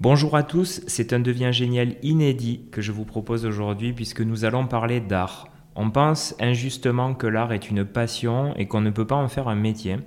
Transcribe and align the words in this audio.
Bonjour 0.00 0.34
à 0.34 0.42
tous, 0.42 0.80
c'est 0.86 1.12
un 1.12 1.20
devient 1.20 1.50
génial 1.52 1.96
inédit 2.02 2.62
que 2.72 2.80
je 2.80 2.90
vous 2.90 3.04
propose 3.04 3.44
aujourd'hui 3.44 3.92
puisque 3.92 4.22
nous 4.22 4.46
allons 4.46 4.66
parler 4.66 4.98
d'art. 4.98 5.48
On 5.76 5.90
pense 5.90 6.34
injustement 6.40 7.12
que 7.12 7.26
l'art 7.26 7.52
est 7.52 7.68
une 7.68 7.84
passion 7.84 8.54
et 8.56 8.66
qu'on 8.66 8.80
ne 8.80 8.88
peut 8.88 9.06
pas 9.06 9.16
en 9.16 9.28
faire 9.28 9.48
un 9.48 9.56
métier. 9.56 9.98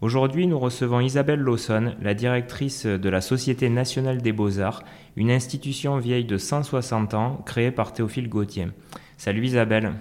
Aujourd'hui, 0.00 0.48
nous 0.48 0.58
recevons 0.58 0.98
Isabelle 0.98 1.38
Lawson, 1.38 1.92
la 2.02 2.14
directrice 2.14 2.86
de 2.86 3.08
la 3.08 3.20
Société 3.20 3.68
nationale 3.68 4.20
des 4.20 4.32
beaux-arts, 4.32 4.82
une 5.14 5.30
institution 5.30 5.98
vieille 5.98 6.24
de 6.24 6.38
160 6.38 7.14
ans 7.14 7.40
créée 7.46 7.70
par 7.70 7.92
Théophile 7.92 8.28
Gautier. 8.28 8.66
Salut 9.16 9.44
Isabelle. 9.44 9.92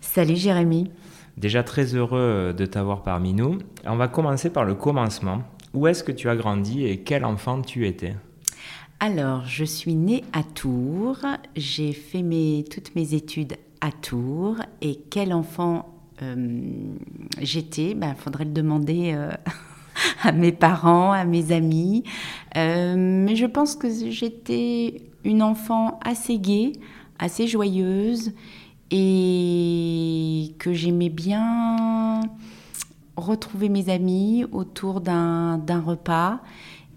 Salut 0.00 0.34
Jérémy. 0.34 0.90
Déjà 1.36 1.62
très 1.62 1.94
heureux 1.94 2.52
de 2.52 2.66
t'avoir 2.66 3.04
parmi 3.04 3.32
nous. 3.32 3.58
On 3.84 3.94
va 3.94 4.08
commencer 4.08 4.50
par 4.50 4.64
le 4.64 4.74
commencement. 4.74 5.44
Où 5.72 5.86
est-ce 5.86 6.02
que 6.02 6.10
tu 6.10 6.28
as 6.28 6.34
grandi 6.34 6.84
et 6.84 7.04
quel 7.04 7.24
enfant 7.24 7.62
tu 7.62 7.86
étais? 7.86 8.16
Alors, 8.98 9.44
je 9.44 9.64
suis 9.64 9.94
née 9.94 10.24
à 10.32 10.42
Tours, 10.42 11.18
j'ai 11.54 11.92
fait 11.92 12.22
mes, 12.22 12.64
toutes 12.70 12.94
mes 12.94 13.12
études 13.12 13.56
à 13.82 13.92
Tours, 13.92 14.56
et 14.80 14.98
quel 15.10 15.34
enfant 15.34 15.94
euh, 16.22 16.62
j'étais, 17.38 17.90
il 17.90 17.94
ben, 17.94 18.14
faudrait 18.14 18.46
le 18.46 18.52
demander 18.52 19.12
euh, 19.14 19.30
à 20.22 20.32
mes 20.32 20.52
parents, 20.52 21.12
à 21.12 21.26
mes 21.26 21.52
amis, 21.52 22.04
euh, 22.56 22.94
mais 22.96 23.36
je 23.36 23.44
pense 23.44 23.76
que 23.76 23.88
j'étais 24.10 25.02
une 25.24 25.42
enfant 25.42 26.00
assez 26.02 26.38
gaie, 26.38 26.72
assez 27.18 27.46
joyeuse, 27.46 28.32
et 28.90 30.54
que 30.58 30.72
j'aimais 30.72 31.10
bien 31.10 32.20
retrouver 33.14 33.68
mes 33.68 33.90
amis 33.90 34.46
autour 34.52 35.02
d'un 35.02 35.58
repas 35.84 36.40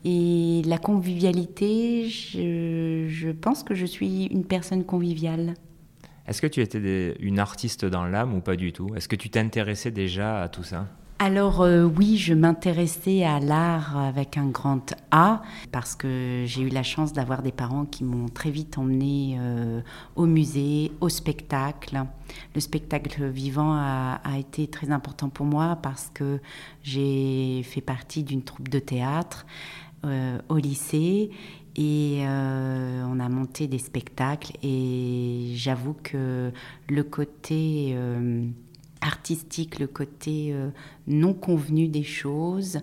et 0.05 0.61
la 0.65 0.77
convivialité, 0.77 2.07
je, 2.07 3.31
pense 3.31 3.63
que 3.63 3.75
je 3.75 3.85
suis 3.85 4.25
une 4.27 4.45
personne 4.45 4.83
conviviale. 4.83 5.55
Est-ce 6.27 6.41
que 6.41 6.47
tu 6.47 6.61
étais 6.61 7.15
une 7.19 7.39
artiste 7.39 7.85
dans 7.85 8.05
l'âme 8.05 8.33
ou 8.35 8.39
pas 8.39 8.55
du 8.55 8.71
tout? 8.71 8.93
Est-ce 8.95 9.07
que 9.07 9.15
tu 9.15 9.29
t'intéressais 9.29 9.91
déjà 9.91 10.41
à 10.41 10.47
tout 10.47 10.63
ça? 10.63 10.87
Alors 11.21 11.59
euh, 11.59 11.83
oui, 11.83 12.15
je 12.15 12.33
m'intéressais 12.33 13.25
à 13.25 13.41
l'art 13.41 13.97
avec 13.97 14.37
un 14.37 14.45
grand 14.45 14.95
A 15.11 15.41
parce 15.69 15.93
que 15.93 16.45
j'ai 16.45 16.61
eu 16.61 16.69
la 16.69 16.83
chance 16.83 17.11
d'avoir 17.11 17.41
des 17.41 17.51
parents 17.51 17.83
qui 17.83 18.05
m'ont 18.05 18.29
très 18.29 18.51
vite 18.51 18.77
emmené 18.77 19.35
euh, 19.37 19.81
au 20.15 20.25
musée, 20.27 20.93
au 21.01 21.09
spectacle. 21.09 22.05
Le 22.55 22.61
spectacle 22.61 23.27
vivant 23.27 23.73
a, 23.73 24.21
a, 24.23 24.37
été 24.37 24.67
très 24.67 24.91
important 24.91 25.27
pour 25.27 25.45
moi 25.45 25.77
parce 25.83 26.09
que 26.13 26.39
j'ai 26.83 27.63
fait 27.63 27.81
partie 27.81 28.23
d'une 28.23 28.43
troupe 28.43 28.69
de 28.69 28.79
théâtre. 28.79 29.45
Euh, 30.05 30.37
au 30.47 30.55
lycée 30.55 31.29
et 31.75 32.21
euh, 32.21 33.03
on 33.05 33.19
a 33.19 33.27
monté 33.27 33.67
des 33.67 33.79
spectacles 33.79 34.53
et 34.63 35.51
j'avoue 35.55 35.93
que 35.93 36.53
le 36.87 37.03
côté 37.03 37.91
euh, 37.95 38.45
artistique, 39.01 39.77
le 39.77 39.87
côté 39.87 40.55
non 41.07 41.33
convenu 41.33 41.89
des 41.89 42.03
choses 42.03 42.79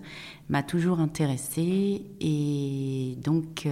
m'a 0.49 0.61
toujours 0.61 0.99
intéressée 0.99 2.03
et 2.21 3.15
donc 3.23 3.67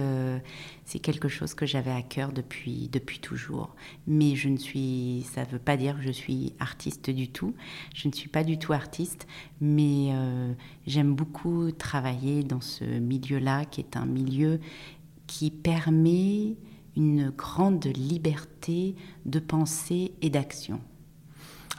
c'est 0.86 1.00
quelque 1.00 1.26
chose 1.26 1.52
que 1.54 1.66
j'avais 1.66 1.90
à 1.90 2.00
cœur 2.00 2.30
depuis, 2.32 2.88
depuis 2.92 3.18
toujours. 3.18 3.74
Mais 4.06 4.36
je 4.36 4.48
ne 4.48 4.56
suis, 4.56 5.26
ça 5.34 5.42
ne 5.42 5.48
veut 5.48 5.58
pas 5.58 5.76
dire 5.76 5.96
que 5.96 6.02
je 6.02 6.12
suis 6.12 6.54
artiste 6.60 7.10
du 7.10 7.28
tout. 7.28 7.54
Je 7.92 8.06
ne 8.06 8.12
suis 8.12 8.28
pas 8.28 8.44
du 8.44 8.56
tout 8.56 8.72
artiste, 8.72 9.26
mais 9.60 10.10
euh, 10.12 10.52
j'aime 10.86 11.12
beaucoup 11.12 11.72
travailler 11.72 12.44
dans 12.44 12.60
ce 12.60 12.84
milieu-là, 12.84 13.64
qui 13.64 13.80
est 13.80 13.96
un 13.96 14.06
milieu 14.06 14.60
qui 15.26 15.50
permet 15.50 16.54
une 16.96 17.30
grande 17.30 17.86
liberté 17.86 18.94
de 19.24 19.40
pensée 19.40 20.12
et 20.22 20.30
d'action. 20.30 20.80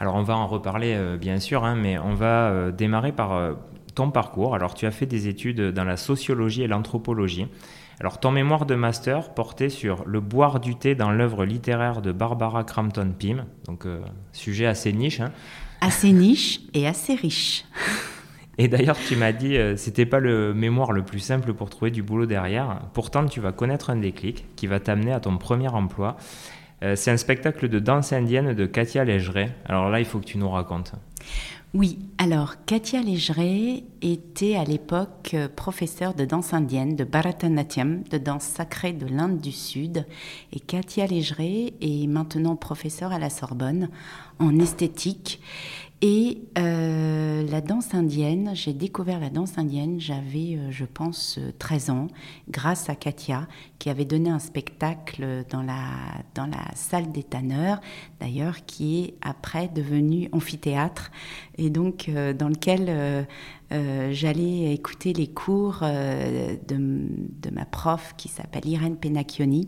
Alors 0.02 0.16
on 0.16 0.24
va 0.24 0.36
en 0.36 0.48
reparler 0.48 0.94
euh, 0.96 1.16
bien 1.16 1.40
sûr, 1.40 1.64
hein, 1.64 1.76
mais 1.76 1.98
on 1.98 2.14
va 2.14 2.50
euh, 2.50 2.72
démarrer 2.72 3.14
par 3.14 3.56
ton 3.96 4.12
parcours. 4.12 4.54
Alors 4.54 4.74
tu 4.74 4.86
as 4.86 4.92
fait 4.92 5.06
des 5.06 5.30
études 5.30 5.62
dans 5.62 5.86
la 5.86 5.96
sociologie 5.96 6.64
et 6.64 6.68
l'anthropologie. 6.68 7.48
Alors, 8.00 8.20
ton 8.20 8.32
mémoire 8.32 8.68
de 8.68 8.76
master 8.76 9.34
portait 9.34 9.70
sur 9.70 10.04
le 10.06 10.20
boire 10.20 10.60
du 10.60 10.76
thé 10.76 10.94
dans 10.94 11.10
l'œuvre 11.10 11.46
littéraire 11.46 12.02
de 12.02 12.12
Barbara 12.12 12.64
Crampton 12.64 13.12
Pym, 13.18 13.46
donc 13.66 13.88
euh, 13.88 14.02
sujet 14.34 14.68
assez 14.68 14.94
niche. 14.94 15.20
Hein. 15.20 15.32
Assez 15.82 16.12
niche 16.12 16.62
et 16.74 16.88
assez 16.88 17.16
riche. 17.16 17.66
Et 18.60 18.68
d'ailleurs, 18.68 18.98
tu 18.98 19.16
m'as 19.16 19.34
dit, 19.34 19.56
euh, 19.56 19.76
c'était 19.78 20.08
pas 20.08 20.20
le 20.20 20.52
mémoire 20.52 20.92
le 20.92 21.04
plus 21.04 21.20
simple 21.20 21.54
pour 21.54 21.70
trouver 21.70 21.92
du 21.92 22.02
boulot 22.02 22.26
derrière. 22.26 22.82
Pourtant, 22.94 23.24
tu 23.28 23.40
vas 23.40 23.52
connaître 23.52 23.92
un 23.92 23.98
déclic 23.98 24.46
qui 24.56 24.66
va 24.66 24.80
t'amener 24.80 25.14
à 25.14 25.20
ton 25.20 25.38
premier 25.38 25.68
emploi. 25.68 26.18
Euh, 26.84 26.96
c'est 26.96 27.12
un 27.12 27.18
spectacle 27.18 27.70
de 27.70 27.80
danse 27.80 28.14
indienne 28.14 28.54
de 28.54 28.66
Katia 28.66 29.04
Légeret. 29.04 29.50
Alors 29.66 29.90
là, 29.90 30.00
il 30.00 30.06
faut 30.06 30.20
que 30.20 30.26
tu 30.26 30.38
nous 30.38 30.50
racontes. 30.50 30.94
Oui, 31.74 32.00
alors 32.18 32.64
Katia 32.66 33.02
Légeret 33.02 33.84
était 34.02 34.56
à 34.56 34.64
l'époque 34.64 35.32
euh, 35.34 35.50
professeure 35.54 36.14
de 36.14 36.24
danse 36.24 36.54
indienne, 36.54 36.96
de 36.96 37.04
Bharatanatyam, 37.04 38.04
de 38.04 38.18
danse 38.18 38.44
sacrée 38.44 38.94
de 38.94 39.06
l'Inde 39.06 39.40
du 39.40 39.52
Sud. 39.52 40.06
Et 40.54 40.62
Katia 40.62 41.08
Légeret 41.08 41.74
est 41.82 42.08
maintenant 42.08 42.56
professeure 42.56 43.12
à 43.12 43.20
la 43.20 43.30
Sorbonne 43.30 43.90
en 44.40 44.58
esthétique. 44.60 45.42
Et 46.04 46.44
euh, 46.60 47.44
la 47.50 47.60
danse 47.60 47.96
indienne, 47.96 48.52
j'ai 48.54 48.74
découvert 48.74 49.20
la 49.20 49.32
danse 49.32 49.58
indienne, 49.58 50.00
j'avais, 50.00 50.56
euh, 50.56 50.70
je 50.70 50.86
pense, 50.86 51.40
13 51.58 51.90
ans, 51.90 52.08
grâce 52.50 52.88
à 52.88 52.96
Katia, 52.96 53.48
qui 53.80 53.90
avait 53.90 54.06
donné 54.06 54.30
un 54.30 54.38
spectacle 54.38 55.44
dans 55.50 55.64
la, 55.64 55.88
dans 56.36 56.46
la 56.46 56.76
salle 56.76 57.12
des 57.12 57.24
tanneurs, 57.24 57.82
d'ailleurs, 58.20 58.64
qui 58.68 59.00
est 59.00 59.14
après 59.24 59.70
devenu 59.70 60.30
amphithéâtre, 60.34 61.10
et 61.58 61.72
donc 61.72 62.10
euh, 62.10 62.32
dans 62.32 62.50
lequel 62.50 63.26
j'allais 64.12 64.74
écouter 64.74 65.14
les 65.14 65.28
cours 65.28 65.80
de, 65.82 66.58
de, 66.68 67.50
ma 67.52 67.66
prof 67.66 68.14
qui 68.16 68.30
s'appelle 68.30 68.66
Irène 68.66 68.96
Penacchioni. 68.96 69.68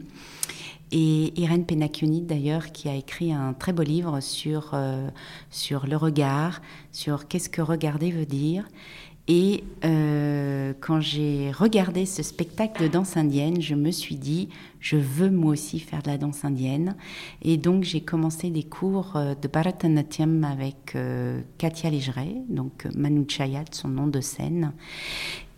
Et 0.91 1.39
Irène 1.39 1.65
Penacchioni, 1.65 2.21
d'ailleurs, 2.21 2.71
qui 2.71 2.89
a 2.89 2.95
écrit 2.95 3.31
un 3.31 3.53
très 3.53 3.73
beau 3.73 3.83
livre 3.83 4.19
sur, 4.21 4.71
euh, 4.73 5.09
sur 5.51 5.85
le 5.85 5.95
regard, 5.95 6.61
sur 6.91 7.27
qu'est-ce 7.27 7.49
que 7.49 7.61
regarder 7.61 8.11
veut 8.11 8.25
dire. 8.25 8.65
Et 9.27 9.63
euh, 9.85 10.73
quand 10.79 10.99
j'ai 11.01 11.51
regardé 11.51 12.07
ce 12.07 12.23
spectacle 12.23 12.81
de 12.81 12.87
danse 12.87 13.15
indienne, 13.15 13.61
je 13.61 13.75
me 13.75 13.91
suis 13.91 14.15
dit, 14.15 14.49
je 14.79 14.95
veux 14.95 15.29
moi 15.29 15.51
aussi 15.51 15.79
faire 15.79 16.01
de 16.01 16.07
la 16.07 16.17
danse 16.17 16.43
indienne. 16.43 16.95
Et 17.43 17.57
donc 17.57 17.83
j'ai 17.83 18.01
commencé 18.01 18.49
des 18.49 18.63
cours 18.63 19.15
euh, 19.15 19.35
de 19.35 19.47
Bharatanatyam 19.47 20.43
avec 20.43 20.97
Katia 21.59 21.91
Légeret, 21.91 22.37
donc 22.49 22.87
Manu 22.95 23.25
Chayat, 23.27 23.65
son 23.71 23.89
nom 23.89 24.07
de 24.07 24.21
scène. 24.21 24.73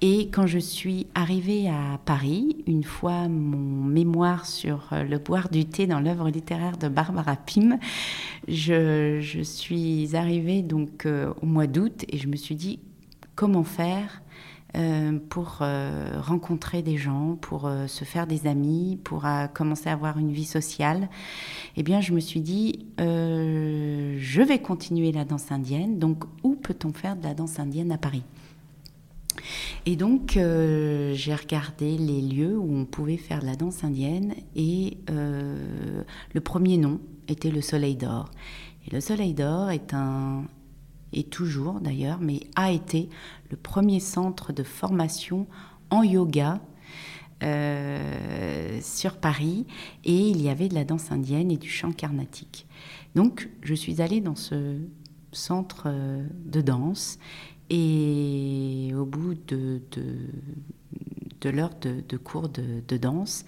Et 0.03 0.29
quand 0.29 0.47
je 0.47 0.57
suis 0.57 1.05
arrivée 1.13 1.69
à 1.69 1.99
Paris, 2.05 2.63
une 2.65 2.83
fois 2.83 3.27
mon 3.27 3.83
mémoire 3.83 4.47
sur 4.47 4.89
euh, 4.93 5.03
le 5.03 5.19
boire 5.19 5.49
du 5.49 5.65
thé 5.65 5.85
dans 5.85 5.99
l'œuvre 5.99 6.29
littéraire 6.29 6.77
de 6.77 6.87
Barbara 6.87 7.35
Pym, 7.35 7.77
je, 8.47 9.41
suis 9.43 10.15
arrivée 10.15 10.63
donc 10.63 11.05
euh, 11.05 11.31
au 11.43 11.45
mois 11.45 11.67
d'août 11.67 12.03
et 12.09 12.17
je 12.17 12.27
me 12.27 12.35
suis 12.35 12.55
dit 12.55 12.79
comment 13.35 13.63
faire 13.63 14.23
euh, 14.75 15.19
pour 15.29 15.59
rencontrer 16.17 16.81
des 16.81 16.97
gens, 16.97 17.37
pour 17.39 17.69
se 17.85 18.03
faire 18.03 18.25
des 18.25 18.47
amis, 18.47 18.97
pour 19.03 19.27
commencer 19.53 19.89
à 19.89 19.93
avoir 19.93 20.17
une 20.17 20.31
vie 20.31 20.45
sociale, 20.45 21.09
eh 21.77 21.83
bien, 21.83 22.01
je 22.01 22.13
me 22.13 22.19
suis 22.19 22.41
dit, 22.41 22.87
je 22.97 24.41
vais 24.41 24.59
continuer 24.59 25.11
la 25.11 25.25
danse 25.25 25.51
indienne. 25.51 25.99
Donc, 25.99 26.23
où 26.43 26.55
peut-on 26.55 26.93
faire 26.93 27.15
de 27.17 27.23
la 27.23 27.33
danse 27.33 27.59
indienne 27.59 27.91
à 27.91 27.97
Paris? 27.97 28.23
Et 29.85 29.95
donc, 29.95 30.37
euh, 30.37 31.13
j'ai 31.15 31.33
regardé 31.33 31.97
les 31.97 32.21
lieux 32.21 32.57
où 32.57 32.75
on 32.75 32.85
pouvait 32.85 33.17
faire 33.17 33.41
de 33.41 33.45
la 33.45 33.55
danse 33.55 33.83
indienne 33.83 34.33
et 34.55 34.97
euh, 35.09 36.03
le 36.33 36.41
premier 36.41 36.77
nom 36.77 36.99
était 37.27 37.51
le 37.51 37.61
Soleil 37.61 37.95
d'Or. 37.95 38.29
Et 38.87 38.93
le 38.93 39.01
Soleil 39.01 39.33
d'Or 39.33 39.71
est 39.71 39.93
un, 39.93 40.43
et 41.13 41.23
toujours 41.23 41.79
d'ailleurs, 41.79 42.19
mais 42.21 42.41
a 42.55 42.71
été 42.71 43.09
le 43.49 43.57
premier 43.57 43.99
centre 43.99 44.53
de 44.53 44.63
formation 44.63 45.47
en 45.89 46.03
yoga 46.03 46.59
euh, 47.43 48.79
sur 48.81 49.17
Paris 49.17 49.65
et 50.03 50.29
il 50.29 50.41
y 50.41 50.49
avait 50.49 50.67
de 50.67 50.75
la 50.75 50.83
danse 50.83 51.11
indienne 51.11 51.51
et 51.51 51.57
du 51.57 51.69
chant 51.69 51.91
carnatique. 51.91 52.67
Donc 53.15 53.49
je 53.61 53.73
suis 53.73 54.01
allée 54.01 54.21
dans 54.21 54.35
ce 54.35 54.77
centre 55.31 55.91
de 56.45 56.61
danse 56.61 57.17
et 57.73 58.93
au 58.93 59.05
bout 59.05 59.33
de, 59.47 59.81
de, 61.39 61.49
l'heure 61.49 61.71
de, 61.79 62.17
cours 62.17 62.49
de, 62.49 62.97
danse, 62.97 63.45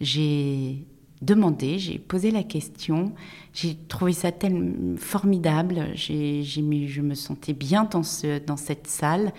j'ai 0.00 0.84
demandé, 1.20 1.80
j'ai 1.80 1.98
posé 1.98 2.30
la 2.30 2.44
question. 2.44 3.12
J'ai 3.52 3.76
trouvé 3.88 4.12
ça 4.12 4.30
tellement 4.30 4.96
formidable. 4.98 5.88
J'ai, 5.94 6.44
je 6.44 6.60
me 6.60 7.14
sentais 7.14 7.54
bien 7.54 7.84
dans, 7.84 8.04
ce, 8.04 8.38
dans 8.38 8.56
cette 8.56 8.86
salle 8.86 9.32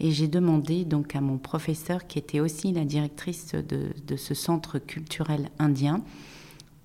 et 0.00 0.12
j'ai 0.12 0.28
demandé 0.28 0.86
donc 0.86 1.14
à 1.14 1.20
mon 1.20 1.36
professeur, 1.36 2.06
qui 2.06 2.18
était 2.18 2.40
aussi 2.40 2.72
la 2.72 2.86
directrice 2.86 3.54
de, 3.54 3.90
de 4.06 4.16
ce 4.16 4.32
centre 4.32 4.78
culturel 4.78 5.50
indien, 5.58 6.02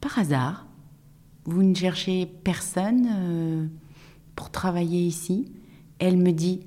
par 0.02 0.20
hasard, 0.20 0.66
vous 1.46 1.64
ne 1.64 1.74
cherchez 1.74 2.26
personne 2.44 3.08
euh, 3.10 3.68
pour 4.36 4.50
travailler 4.50 5.00
ici? 5.00 5.50
Elle 6.00 6.18
me 6.18 6.32
dit 6.32 6.60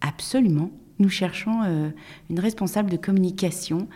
absolument. 0.00 0.70
Nous 0.98 1.08
cherchons 1.08 1.62
euh, 1.64 1.90
une 2.28 2.40
responsable 2.40 2.90
de 2.90 2.96
communication 2.96 3.88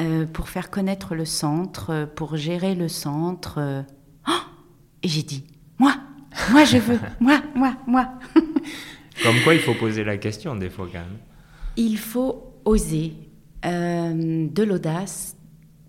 euh, 0.00 0.26
pour 0.26 0.48
faire 0.48 0.70
connaître 0.70 1.14
le 1.14 1.24
centre, 1.24 2.08
pour 2.14 2.36
gérer 2.36 2.74
le 2.74 2.88
centre. 2.88 3.84
Oh 4.28 4.32
et 5.02 5.08
j'ai 5.08 5.22
dit, 5.22 5.44
moi, 5.78 5.96
moi 6.50 6.64
je 6.64 6.78
veux, 6.78 6.98
moi, 7.20 7.42
moi, 7.54 7.76
moi. 7.86 8.12
Comme 9.22 9.36
quoi 9.44 9.54
il 9.54 9.60
faut 9.60 9.74
poser 9.74 10.04
la 10.04 10.16
question 10.16 10.56
des 10.56 10.70
fois 10.70 10.86
quand 10.86 10.98
même. 10.98 11.18
Il 11.76 11.98
faut 11.98 12.54
oser, 12.64 13.14
de 13.62 14.62
l'audace, 14.62 15.36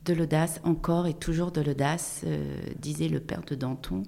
de 0.06 0.14
l'audace, 0.14 0.62
encore 0.64 1.08
et 1.08 1.14
toujours 1.14 1.52
de 1.52 1.62
l'audace, 1.62 2.22
euh, 2.26 2.62
disait 2.80 3.10
le 3.10 3.20
père 3.20 3.42
de 3.42 3.56
Danton. 3.56 4.04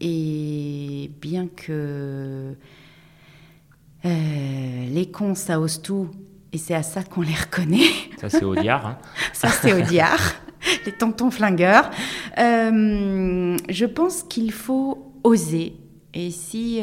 Et 0.00 1.10
bien 1.20 1.48
que 1.48 2.56
euh, 4.04 4.86
les 4.88 5.10
cons, 5.10 5.34
ça 5.34 5.60
ose 5.60 5.82
tout, 5.82 6.08
et 6.52 6.58
c'est 6.58 6.74
à 6.74 6.82
ça 6.82 7.02
qu'on 7.02 7.22
les 7.22 7.34
reconnaît. 7.34 7.90
Ça, 8.20 8.28
c'est 8.28 8.44
Audiard. 8.44 8.86
Hein. 8.86 8.98
ça, 9.32 9.48
c'est 9.48 9.72
Audiard, 9.72 10.34
les 10.84 10.92
tontons 10.92 11.30
flingueurs. 11.30 11.90
Euh, 12.38 13.56
je 13.68 13.86
pense 13.86 14.22
qu'il 14.22 14.52
faut 14.52 15.12
oser. 15.24 15.76
Et 16.14 16.30
si, 16.30 16.80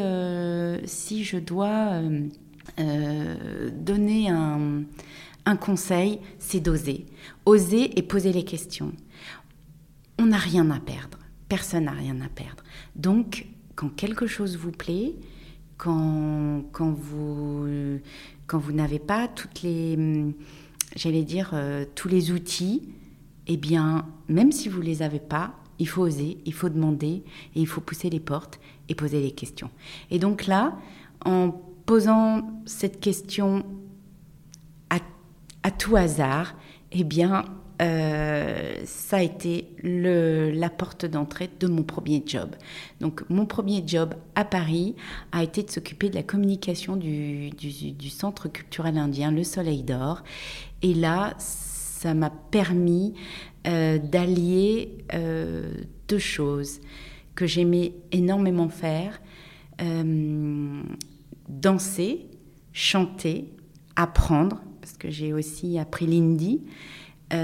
si 0.84 1.24
je 1.24 1.38
dois 1.38 2.00
donner 2.78 4.28
un, 4.28 4.82
un 5.46 5.56
conseil, 5.56 6.20
c'est 6.38 6.60
d'oser. 6.60 7.06
Oser 7.46 7.98
et 7.98 8.02
poser 8.02 8.32
les 8.32 8.44
questions. 8.44 8.92
On 10.18 10.26
n'a 10.26 10.38
rien 10.38 10.70
à 10.70 10.80
perdre. 10.80 11.18
Personne 11.48 11.84
n'a 11.84 11.92
rien 11.92 12.20
à 12.20 12.28
perdre. 12.28 12.62
Donc, 12.96 13.46
quand 13.74 13.88
quelque 13.88 14.26
chose 14.26 14.56
vous 14.56 14.70
plaît, 14.70 15.14
quand, 15.84 16.96
vous, 16.96 18.72
n'avez 18.72 18.98
pas 18.98 19.28
toutes 19.28 19.62
les, 19.62 20.34
j'allais 20.96 21.24
dire, 21.24 21.50
euh, 21.52 21.84
tous 21.94 22.08
les 22.08 22.32
outils, 22.32 22.88
eh 23.46 23.56
bien, 23.56 24.06
même 24.28 24.50
si 24.50 24.68
vous 24.68 24.80
ne 24.80 24.84
les 24.84 25.02
avez 25.02 25.20
pas, 25.20 25.54
il 25.78 25.88
faut 25.88 26.02
oser, 26.02 26.38
il 26.46 26.54
faut 26.54 26.70
demander, 26.70 27.22
et 27.54 27.60
il 27.60 27.66
faut 27.66 27.80
pousser 27.80 28.08
les 28.08 28.20
portes 28.20 28.60
et 28.88 28.94
poser 28.94 29.20
les 29.20 29.32
questions. 29.32 29.70
Et 30.10 30.18
donc 30.18 30.46
là, 30.46 30.78
en 31.24 31.50
posant 31.84 32.62
cette 32.64 33.00
question 33.00 33.64
à 35.62 35.70
tout 35.70 35.96
hasard, 35.96 36.54
eh 36.92 37.04
bien, 37.04 37.46
euh, 37.82 38.74
ça 38.84 39.16
a 39.16 39.22
été 39.22 39.68
la 39.82 40.70
porte 40.70 41.06
d'entrée 41.06 41.50
de 41.58 41.66
mon 41.66 41.82
premier 41.82 42.22
job. 42.24 42.50
Donc 43.00 43.28
mon 43.28 43.46
premier 43.46 43.82
job 43.86 44.14
à 44.34 44.44
Paris 44.44 44.94
a 45.32 45.42
été 45.42 45.62
de 45.62 45.70
s'occuper 45.70 46.08
de 46.08 46.14
la 46.14 46.22
communication 46.22 46.96
du, 46.96 47.50
Centre 48.10 48.48
culturel 48.48 48.96
indien 48.98 49.32
Le 49.32 49.42
Soleil 49.44 49.82
d'Or. 49.82 50.22
Et 50.82 50.94
là, 50.94 51.34
ça 51.38 52.14
m'a 52.14 52.30
permis 52.30 53.14
euh, 53.66 53.98
d'allier 53.98 54.98
euh, 55.12 55.74
deux 56.08 56.18
choses 56.18 56.80
que 57.34 57.46
j'aimais 57.46 57.94
énormément 58.12 58.68
faire. 58.68 59.20
danser, 61.48 62.26
chanter, 62.72 63.48
apprendre 63.96 64.60
parce 64.84 64.98
que 64.98 65.08
j'ai 65.08 65.32
aussi 65.32 65.78
appris 65.78 66.06
l'hindi, 66.06 66.60
et 67.32 67.36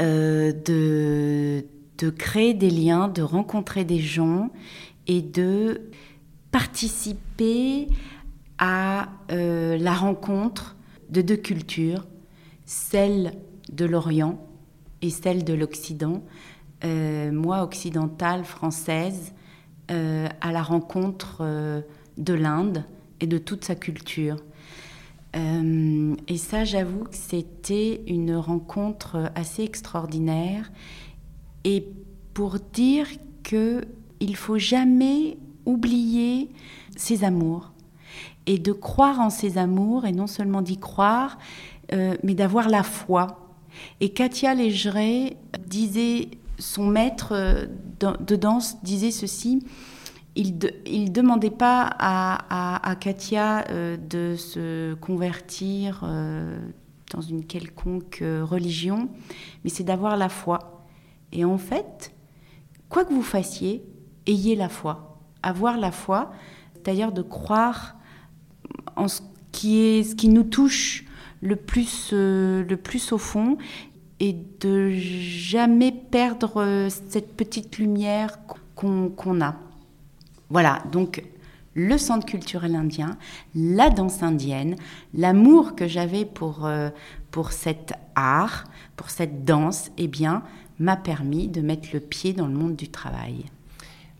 euh, 0.00 0.52
de, 0.52 1.64
de 1.98 2.10
créer 2.10 2.54
des 2.54 2.70
liens, 2.70 3.08
de 3.08 3.22
rencontrer 3.22 3.84
des 3.84 4.00
gens 4.00 4.50
et 5.06 5.22
de 5.22 5.82
participer 6.50 7.86
à 8.58 9.08
euh, 9.30 9.76
la 9.76 9.94
rencontre 9.94 10.76
de 11.10 11.20
deux 11.20 11.36
cultures, 11.36 12.06
celle 12.64 13.34
de 13.72 13.84
l'Orient 13.84 14.40
et 15.02 15.10
celle 15.10 15.44
de 15.44 15.52
l'Occident. 15.52 16.22
moi, 16.84 17.62
occidentale, 17.62 18.44
française, 18.44 19.32
à 19.88 20.52
la 20.52 20.62
rencontre 20.62 21.82
de 22.16 22.34
l'Inde 22.34 22.84
et 23.20 23.26
de 23.26 23.38
toute 23.38 23.64
sa 23.64 23.74
culture. 23.74 24.36
Euh, 25.36 26.14
et 26.28 26.38
ça, 26.38 26.64
j'avoue 26.64 27.04
que 27.04 27.16
c'était 27.16 28.00
une 28.06 28.36
rencontre 28.36 29.30
assez 29.34 29.62
extraordinaire. 29.62 30.70
Et 31.64 31.86
pour 32.34 32.56
dire 32.72 33.06
que 33.42 33.82
il 34.20 34.36
faut 34.36 34.58
jamais 34.58 35.36
oublier 35.66 36.48
ses 36.96 37.24
amours 37.24 37.72
et 38.46 38.58
de 38.58 38.72
croire 38.72 39.20
en 39.20 39.30
ses 39.30 39.58
amours 39.58 40.06
et 40.06 40.12
non 40.12 40.26
seulement 40.26 40.62
d'y 40.62 40.78
croire, 40.78 41.38
euh, 41.92 42.16
mais 42.22 42.34
d'avoir 42.34 42.68
la 42.68 42.82
foi. 42.82 43.50
Et 44.00 44.10
Katia 44.10 44.54
Légeret 44.54 45.36
disait, 45.66 46.28
son 46.58 46.86
maître 46.86 47.32
euh, 47.32 47.66
de 48.00 48.36
danse 48.36 48.82
disait 48.82 49.10
ceci 49.10 49.62
il 50.36 51.04
ne 51.04 51.08
demandait 51.08 51.50
pas 51.50 51.90
à, 51.98 52.94
Katia 53.00 53.64
euh, 53.70 53.96
de 53.96 54.36
se 54.36 54.94
convertir 54.94 56.02
euh, 56.04 56.58
dans 57.12 57.22
une 57.22 57.44
quelconque 57.44 58.20
euh, 58.22 58.44
religion, 58.44 59.08
mais 59.64 59.70
c'est 59.70 59.84
d'avoir 59.84 60.16
la 60.16 60.28
foi. 60.28 60.84
Et 61.32 61.44
en 61.44 61.58
fait, 61.58 62.12
quoi 62.88 63.04
que 63.04 63.14
vous 63.14 63.22
fassiez, 63.22 63.82
ayez 64.26 64.56
la 64.56 64.68
foi. 64.68 65.18
Avoir 65.42 65.78
la 65.78 65.90
foi, 65.90 66.32
c'est-à-dire 66.74 67.12
de 67.12 67.22
croire 67.22 67.96
en 68.94 69.08
ce 69.08 69.22
qui, 69.52 69.78
est, 69.78 70.02
ce 70.02 70.14
qui 70.14 70.28
nous 70.28 70.44
touche 70.44 71.04
le 71.40 71.56
plus, 71.56 72.12
le 72.12 72.76
plus 72.76 73.12
au 73.12 73.18
fond 73.18 73.56
et 74.20 74.34
de 74.60 74.90
jamais 74.90 75.92
perdre 75.92 76.88
cette 76.88 77.36
petite 77.36 77.78
lumière 77.78 78.38
qu'on 78.74 79.40
a. 79.40 79.56
Voilà, 80.48 80.82
donc 80.92 81.22
le 81.76 81.98
centre 81.98 82.26
culturel 82.26 82.74
indien, 82.74 83.18
la 83.54 83.90
danse 83.90 84.22
indienne, 84.22 84.76
l'amour 85.14 85.76
que 85.76 85.86
j'avais 85.86 86.24
pour, 86.24 86.64
euh, 86.64 86.88
pour 87.30 87.52
cet 87.52 87.92
art, 88.14 88.64
pour 88.96 89.10
cette 89.10 89.44
danse, 89.44 89.90
eh 89.98 90.08
bien, 90.08 90.42
m'a 90.80 90.96
permis 90.96 91.48
de 91.48 91.60
mettre 91.60 91.90
le 91.92 92.00
pied 92.00 92.32
dans 92.32 92.46
le 92.46 92.54
monde 92.54 92.76
du 92.76 92.88
travail. 92.88 93.44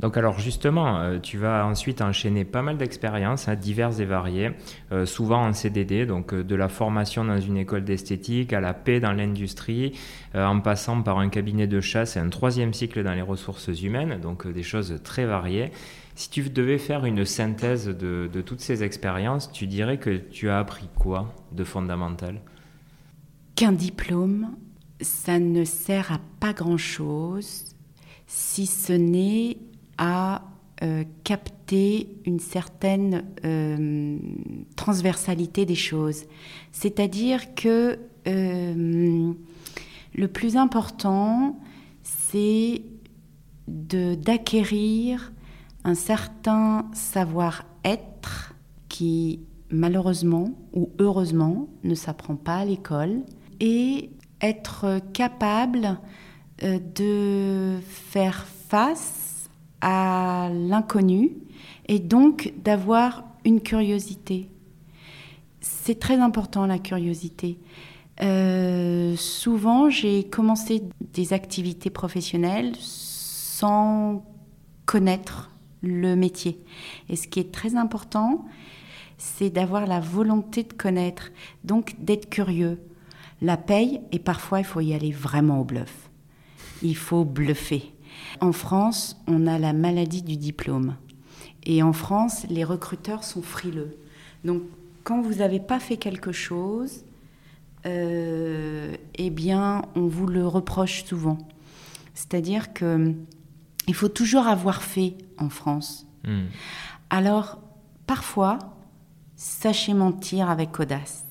Donc 0.01 0.19
alors 0.19 0.39
justement, 0.39 0.99
euh, 0.99 1.19
tu 1.19 1.39
vas 1.39 1.65
ensuite 1.65 2.03
enchaîner 2.03 2.45
pas 2.45 2.61
mal 2.61 2.77
d'expériences, 2.77 3.49
hein, 3.49 3.55
diverses 3.55 4.01
et 4.01 4.05
variées, 4.05 4.51
euh, 4.93 5.07
souvent 5.07 5.43
en 5.47 5.55
CDD, 5.55 6.05
donc 6.05 6.35
de 6.35 6.55
la 6.55 6.69
formation 6.69 7.25
dans 7.25 7.41
une 7.41 7.57
école 7.57 7.85
d'esthétique 7.85 8.53
à 8.53 8.61
la 8.61 8.75
paix 8.75 9.01
dans 9.01 9.15
l'industrie, 9.15 9.99
en 10.35 10.61
passant 10.61 11.01
par 11.01 11.19
un 11.19 11.31
cabinet 11.31 11.67
de 11.67 11.81
chasse 11.81 12.19
et 12.19 12.21
un 12.21 12.29
troisième 12.29 12.75
cycle 12.75 13.03
dans 13.03 13.15
les 13.15 13.23
ressources 13.23 13.69
humaines, 13.81 14.21
donc 14.21 14.47
des 14.47 14.63
choses 14.63 15.01
très 15.03 15.25
variées. 15.25 15.71
Si 16.17 16.31
tu 16.31 16.49
devais 16.49 16.79
faire 16.79 17.05
une 17.05 17.27
synthèse 17.27 17.89
de, 17.89 18.41
toutes 18.41 18.63
ces 18.63 18.83
expériences, 18.83 19.53
tu 19.53 19.67
dirais 19.67 19.99
que 19.99 20.17
tu 20.17 20.49
as 20.49 20.59
appris 20.59 20.89
quoi 20.99 21.35
de 21.53 21.63
fondamental? 21.63 22.41
Qu'un 23.55 23.73
diplôme, 23.73 24.57
ça 25.03 25.39
ne 25.39 25.63
sert 25.65 26.13
à 26.13 26.21
pas 26.41 26.55
grand-chose 26.55 27.67
si 28.27 28.65
ce 28.65 28.95
n'est 28.95 29.59
à 29.99 30.43
euh, 30.83 31.05
capter 31.23 32.09
une 32.25 32.41
certaine 32.41 33.25
euh, 33.45 34.17
transversalité 34.75 35.67
des 35.67 35.75
choses. 35.75 36.25
C'est-à-dire 36.73 37.55
que 37.55 37.99
euh, 38.27 39.33
le 40.15 40.29
plus 40.29 40.57
important, 40.57 41.61
c'est 42.03 42.81
d'acquérir 43.69 45.33
un 45.87 45.95
certain 45.95 46.91
savoir-être 46.93 48.55
qui 48.89 49.39
malheureusement 49.71 50.51
ou 50.73 50.91
heureusement 50.99 51.69
ne 51.85 51.95
s'apprend 51.95 52.35
pas 52.35 52.57
à 52.57 52.65
l'école 52.65 53.23
et 53.61 54.11
être 54.41 55.01
capable 55.13 55.99
euh, 56.65 56.81
de 56.95 57.79
faire 57.85 58.47
face 58.69 59.49
à 59.81 60.51
l'inconnu 60.53 61.37
et 61.87 62.01
donc 62.01 62.53
d'avoir 62.65 63.25
une 63.45 63.61
curiosité. 63.61 64.51
C'est 65.61 66.01
très 66.01 66.19
important 66.19 66.67
la 66.67 66.81
curiosité. 66.81 67.59
Souvent, 69.19 69.91
j'ai 69.91 70.25
commencé 70.25 70.83
des 71.13 71.33
activités 71.33 71.91
professionnelles 71.91 72.73
sans 72.79 74.25
connaître 74.87 75.51
le 75.87 76.17
métier. 76.17 76.59
Et 77.09 77.17
ce 77.17 77.29
qui 77.29 77.41
est 77.41 77.53
très 77.53 77.77
important, 77.77 78.45
c'est 79.19 79.51
d'avoir 79.51 79.87
la 79.87 80.01
volonté 80.01 80.63
de 80.63 80.73
connaître, 80.73 81.31
donc 81.65 81.95
d'être 81.99 82.29
curieux. 82.29 82.81
La 83.43 83.57
paye, 83.57 84.01
et 84.13 84.19
parfois 84.19 84.61
il 84.61 84.65
faut 84.65 84.81
y 84.81 84.95
aller 84.95 85.13
vraiment 85.13 85.61
au 85.61 85.65
bluff. 85.65 86.11
Il 86.83 86.97
faut 86.97 87.25
bluffer. 87.25 87.93
En 88.41 88.53
France, 88.53 89.21
on 89.27 89.47
a 89.47 89.59
la 89.59 89.73
maladie 89.73 90.23
du 90.23 90.37
diplôme. 90.37 90.97
Et 91.65 91.83
en 91.83 91.93
France, 91.93 92.47
les 92.49 92.65
recruteurs 92.65 93.25
sont 93.25 93.43
frileux. 93.43 93.99
Donc, 94.45 94.63
quand 95.05 95.21
vous 95.21 95.37
n'avez 95.37 95.61
pas 95.61 95.81
fait 95.81 95.97
quelque 95.97 96.33
chose, 96.33 97.05
euh, 97.87 98.97
eh 99.17 99.31
bien, 99.31 99.83
on 99.95 100.07
vous 100.07 100.27
le 100.27 100.47
reproche 100.47 101.05
souvent. 101.05 101.39
C'est-à-dire 102.15 102.73
que 102.73 103.15
il 103.87 103.95
faut 103.95 104.09
toujours 104.09 104.47
avoir 104.47 104.83
fait 104.83 105.17
en 105.39 105.49
France. 105.49 106.07
Hmm. 106.25 106.47
Alors, 107.11 107.59
parfois, 108.07 108.59
sachez 109.37 109.95
mentir 109.95 110.51
avec 110.51 110.79
audace. 110.81 111.25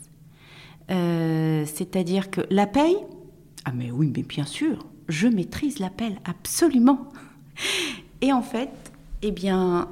Euh, 0.92 1.66
c'est-à-dire 1.66 2.30
que 2.30 2.42
la 2.50 2.68
paye, 2.68 2.98
ah 3.66 3.72
mais 3.74 3.92
oui, 3.92 4.12
mais 4.16 4.24
bien 4.24 4.46
sûr, 4.46 4.86
je 5.10 5.28
maîtrise 5.28 5.80
l'appel, 5.80 6.20
absolument. 6.26 7.10
Et 8.22 8.32
en 8.32 8.42
fait, 8.42 8.70
eh 9.22 9.32
bien, 9.32 9.90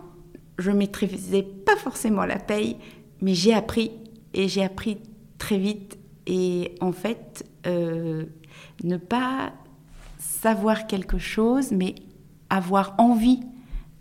je 0.57 0.71
maîtrisais 0.71 1.43
pas 1.43 1.75
forcément 1.75 2.25
la 2.25 2.37
paye, 2.37 2.77
mais 3.21 3.33
j'ai 3.33 3.53
appris, 3.53 3.91
et 4.33 4.47
j'ai 4.47 4.63
appris 4.63 4.99
très 5.37 5.57
vite. 5.57 5.97
Et 6.27 6.75
en 6.79 6.91
fait, 6.91 7.45
euh, 7.65 8.25
ne 8.83 8.97
pas 8.97 9.53
savoir 10.19 10.87
quelque 10.87 11.17
chose, 11.17 11.71
mais 11.71 11.95
avoir 12.53 12.93
envie 12.97 13.39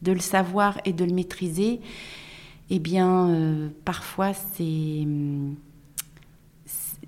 de 0.02 0.12
le 0.12 0.21
savoir 0.21 0.78
et 0.85 0.92
de 0.92 1.04
le 1.04 1.12
maîtriser, 1.12 1.80
eh 2.71 2.78
bien, 2.78 3.28
euh, 3.28 3.68
parfois, 3.85 4.32
c'est, 4.35 5.06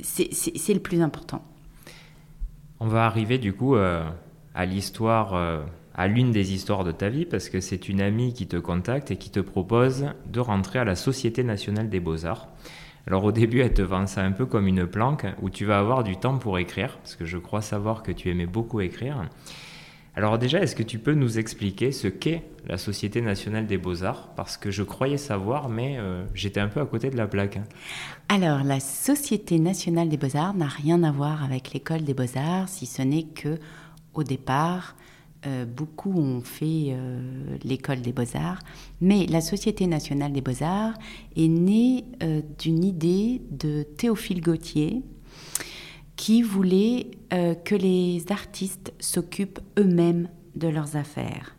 c'est, 0.00 0.74
le 0.74 0.80
plus 0.80 1.00
important. 1.00 1.42
On 2.80 2.86
va 2.86 3.04
arriver 3.06 3.38
du 3.38 3.52
coup 3.52 3.76
euh, 3.76 4.04
à 4.54 4.66
l'histoire, 4.66 5.34
euh, 5.34 5.62
à 5.94 6.06
l'une 6.06 6.30
des 6.32 6.52
histoires 6.52 6.84
de 6.84 6.92
ta 6.92 7.08
vie, 7.08 7.24
parce 7.24 7.48
que 7.48 7.60
c'est 7.60 7.88
une 7.88 8.00
amie 8.00 8.32
qui 8.32 8.46
te 8.46 8.56
contacte 8.56 9.10
et 9.10 9.16
qui 9.16 9.30
te 9.30 9.40
propose 9.40 10.06
de 10.26 10.40
rentrer 10.40 10.78
à 10.78 10.84
la 10.84 10.96
Société 10.96 11.44
nationale 11.44 11.88
des 11.88 12.00
beaux-arts. 12.00 12.48
Alors 13.06 13.24
au 13.24 13.32
début, 13.32 13.60
elle 13.60 13.74
te 13.74 13.82
vend 13.82 14.06
ça 14.06 14.22
un 14.22 14.32
peu 14.32 14.46
comme 14.46 14.66
une 14.66 14.86
planque 14.86 15.26
où 15.42 15.50
tu 15.50 15.66
vas 15.66 15.78
avoir 15.78 16.04
du 16.04 16.16
temps 16.16 16.38
pour 16.38 16.58
écrire, 16.58 16.96
parce 16.98 17.16
que 17.16 17.26
je 17.26 17.36
crois 17.36 17.60
savoir 17.60 18.02
que 18.02 18.12
tu 18.12 18.30
aimais 18.30 18.46
beaucoup 18.46 18.80
écrire. 18.80 19.28
Alors 20.16 20.38
déjà, 20.38 20.62
est-ce 20.62 20.76
que 20.76 20.85
tu 20.85 21.00
peux 21.00 21.14
nous 21.14 21.40
expliquer 21.40 21.90
ce 21.90 22.06
qu'est 22.06 22.44
la 22.68 22.78
Société 22.78 23.21
nationale 23.21 23.66
des 23.66 23.78
beaux-arts? 23.78 24.33
Parce 24.37 24.56
que 24.56 24.71
je 24.71 24.85
croyais 24.85 25.16
savoir, 25.16 25.68
mais 25.68 25.97
euh, 25.99 26.25
j'étais 26.35 26.61
un 26.61 26.68
peu 26.68 26.80
à 26.80 26.87
côté 26.87 27.11
de 27.11 27.16
la 27.16 27.26
plaque. 27.26 27.56
Hein. 27.56 27.64
Alors, 28.28 28.62
la 28.62 28.78
Société 28.78 29.59
nationale 29.59 30.09
des 30.09 30.16
beaux-arts 30.16 30.54
n'a 30.54 30.68
rien 30.68 31.02
à 31.02 31.11
voir 31.11 31.42
avec 31.42 31.73
l'école 31.73 32.02
des 32.02 32.14
beaux-arts, 32.14 32.68
si 32.68 32.87
ce 32.87 33.02
n'est 33.02 33.25
que, 33.25 33.59
au 34.14 34.23
départ, 34.23 34.94
euh, 35.47 35.64
beaucoup 35.64 36.16
ont 36.16 36.42
fait 36.42 36.90
euh, 36.92 37.56
l'école 37.64 38.00
des 38.00 38.12
beaux-arts, 38.12 38.61
mais 39.00 39.26
la 39.26 39.40
Société 39.40 39.88
nationale 39.88 40.33
des 40.33 40.40
beaux-arts 40.42 40.94
est 41.37 41.49
née 41.49 42.04
d'une 42.61 42.85
idée 42.85 43.42
de 43.50 43.83
Théophile 43.83 44.40
Gautier, 44.40 45.02
qui 46.16 46.42
voulait 46.42 47.11
euh, 47.33 47.54
que 47.54 47.75
les 47.75 48.25
artistes 48.30 48.92
s'occupent 49.00 49.61
eux-mêmes 49.78 50.28
de 50.54 50.68
leurs 50.68 50.97
affaires. 50.97 51.56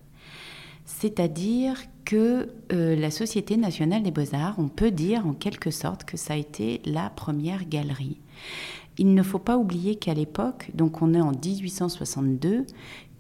C'est-à-dire 0.86 1.78
que 2.06 2.50
euh, 2.72 2.96
la 2.96 3.12
Société 3.12 3.58
nationale 3.58 4.04
des 4.04 4.12
beaux-arts, 4.12 4.56
on 4.58 4.68
peut 4.68 4.92
dire 4.92 5.26
en 5.26 5.34
quelque 5.34 5.72
sorte 5.72 6.04
que 6.06 6.18
ça 6.18 6.34
a 6.34 6.38
été 6.38 6.82
la 6.86 7.10
première 7.10 7.68
galerie. 7.68 8.20
Il 8.98 9.14
ne 9.14 9.24
faut 9.24 9.40
pas 9.40 9.58
oublier 9.58 9.96
qu'à 9.96 10.14
l'époque, 10.14 10.72
donc 10.74 11.02
on 11.02 11.14
est 11.14 11.22
en 11.22 11.32
1862, 11.32 12.66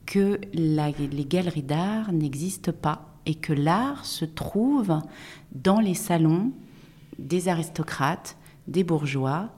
que 0.05 0.39
les 0.53 1.25
galeries 1.25 1.63
d'art 1.63 2.13
n'existent 2.13 2.71
pas 2.71 3.15
et 3.25 3.35
que 3.35 3.53
l'art 3.53 4.05
se 4.05 4.23
trouve 4.23 4.99
dans 5.51 5.79
les 5.79 5.95
salons 5.95 6.51
des 7.17 7.47
aristocrates, 7.47 8.37
des 8.67 8.83
bourgeois, 8.83 9.49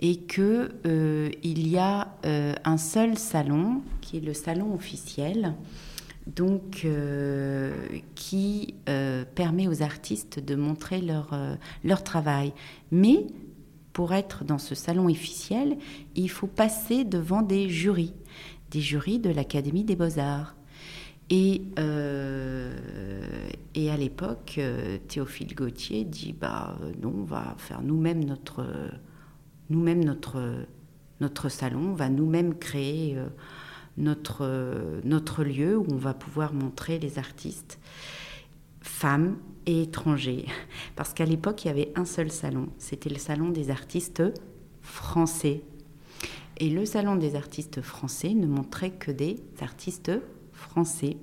et 0.00 0.16
que 0.16 0.70
euh, 0.86 1.30
il 1.42 1.68
y 1.68 1.76
a 1.78 2.14
euh, 2.24 2.54
un 2.64 2.76
seul 2.76 3.18
salon 3.18 3.82
qui 4.00 4.18
est 4.18 4.20
le 4.20 4.34
salon 4.34 4.74
officiel 4.74 5.54
donc 6.26 6.82
euh, 6.84 7.72
qui 8.14 8.74
permet 9.34 9.66
aux 9.66 9.82
artistes 9.82 10.40
de 10.40 10.56
montrer 10.56 11.00
leur, 11.00 12.02
travail. 12.04 12.52
Mais 12.90 13.26
pour 13.94 14.12
être 14.12 14.44
dans 14.44 14.58
ce 14.58 14.74
salon 14.74 15.06
officiel 15.06 15.78
il 16.16 16.28
faut 16.28 16.46
passer 16.46 17.04
devant 17.04 17.40
des 17.40 17.70
jurys 17.70 18.12
des 18.70 18.82
jurys 18.82 19.18
de 19.18 19.30
l'Académie 19.30 19.84
des 19.84 19.96
beaux-arts. 19.96 20.54
Et, 21.30 21.62
et 23.74 23.90
à 23.90 23.96
l'époque, 23.96 24.60
Théophile 25.08 25.54
Gautier 25.54 26.04
dit 26.04 26.34
bah 26.38 26.78
non, 27.02 27.14
on 27.20 27.24
va 27.24 27.54
faire 27.56 27.80
nous-mêmes 27.82 28.24
notre 28.24 28.62
nous-mêmes 29.70 30.04
notre, 30.04 31.48
salon, 31.48 31.90
on 31.90 31.94
va 31.94 32.08
nous-mêmes 32.08 32.58
créer 32.58 33.16
euh, 33.16 33.28
notre, 33.96 35.00
notre 35.04 35.44
lieu 35.44 35.76
où 35.76 35.86
on 35.90 35.96
va 35.96 36.14
pouvoir 36.14 36.52
montrer 36.52 36.98
les 36.98 37.18
artistes, 37.18 37.78
femmes 38.80 39.36
et 39.66 39.82
étrangers. 39.82 40.46
Parce 40.96 41.12
qu'à 41.12 41.24
l'époque, 41.24 41.64
il 41.64 41.68
y 41.68 41.70
avait 41.70 41.92
un 41.96 42.04
seul 42.04 42.30
salon, 42.30 42.68
c'était 42.78 43.10
le 43.10 43.18
salon 43.18 43.50
des 43.50 43.70
artistes 43.70 44.22
français. 44.80 45.62
Et 46.60 46.70
le 46.70 46.84
salon 46.84 47.16
des 47.16 47.36
artistes 47.36 47.82
français 47.82 48.34
ne 48.34 48.46
montrait 48.46 48.90
que 48.90 49.12
des 49.12 49.36
artistes 49.60 50.12
français. 50.52 51.16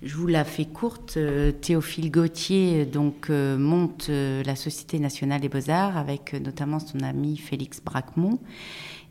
Je 0.00 0.14
vous 0.14 0.28
la 0.28 0.44
fais 0.44 0.64
courte. 0.64 1.16
Euh, 1.16 1.50
Théophile 1.50 2.12
Gauthier 2.12 2.86
donc 2.86 3.30
euh, 3.30 3.58
monte 3.58 4.06
euh, 4.10 4.44
la 4.44 4.54
Société 4.54 5.00
nationale 5.00 5.40
des 5.40 5.48
beaux-arts 5.48 5.96
avec 5.96 6.34
notamment 6.34 6.78
son 6.78 7.00
ami 7.00 7.36
Félix 7.36 7.80
Braquemont. 7.82 8.38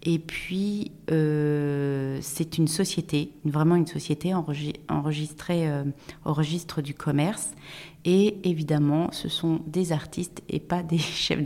Et 0.04 0.20
puis, 0.20 0.92
c'est 1.10 2.58
une 2.58 2.68
société, 2.68 3.32
vraiment 3.44 3.76
une 3.76 3.88
société 3.88 4.32
enregistrée 4.88 5.68
au 6.24 6.34
registre 6.34 6.82
du 6.82 6.94
commerce. 6.94 7.50
Et 8.06 8.38
évidemment, 8.48 9.12
ce 9.12 9.28
sont 9.28 9.60
des 9.66 9.92
artistes 9.92 10.44
et 10.48 10.60
pas 10.60 10.84
des 10.84 10.98
chefs 11.00 11.42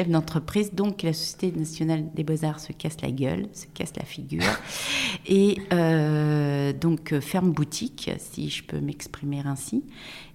d'entreprise. 0.00 0.72
Donc, 0.72 1.02
la 1.02 1.12
Société 1.12 1.52
nationale 1.58 2.12
des 2.14 2.24
beaux-arts 2.24 2.60
se 2.60 2.72
casse 2.72 3.00
la 3.02 3.10
gueule, 3.10 3.48
se 3.52 3.66
casse 3.74 3.92
la 3.96 4.04
figure. 4.04 4.42
Et 5.26 5.58
euh, 5.72 6.72
donc, 6.72 7.18
ferme 7.20 7.52
boutique, 7.52 8.10
si 8.18 8.50
je 8.50 8.62
peux 8.64 8.80
m'exprimer 8.80 9.42
ainsi. 9.44 9.84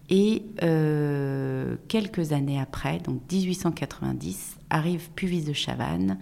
Et 0.09 0.43
euh, 0.63 1.75
quelques 1.89 2.31
années 2.31 2.59
après, 2.59 2.99
donc 2.99 3.21
1890, 3.31 4.57
arrive 4.69 5.09
Puvis 5.15 5.43
de 5.43 5.53
Chavannes, 5.53 6.17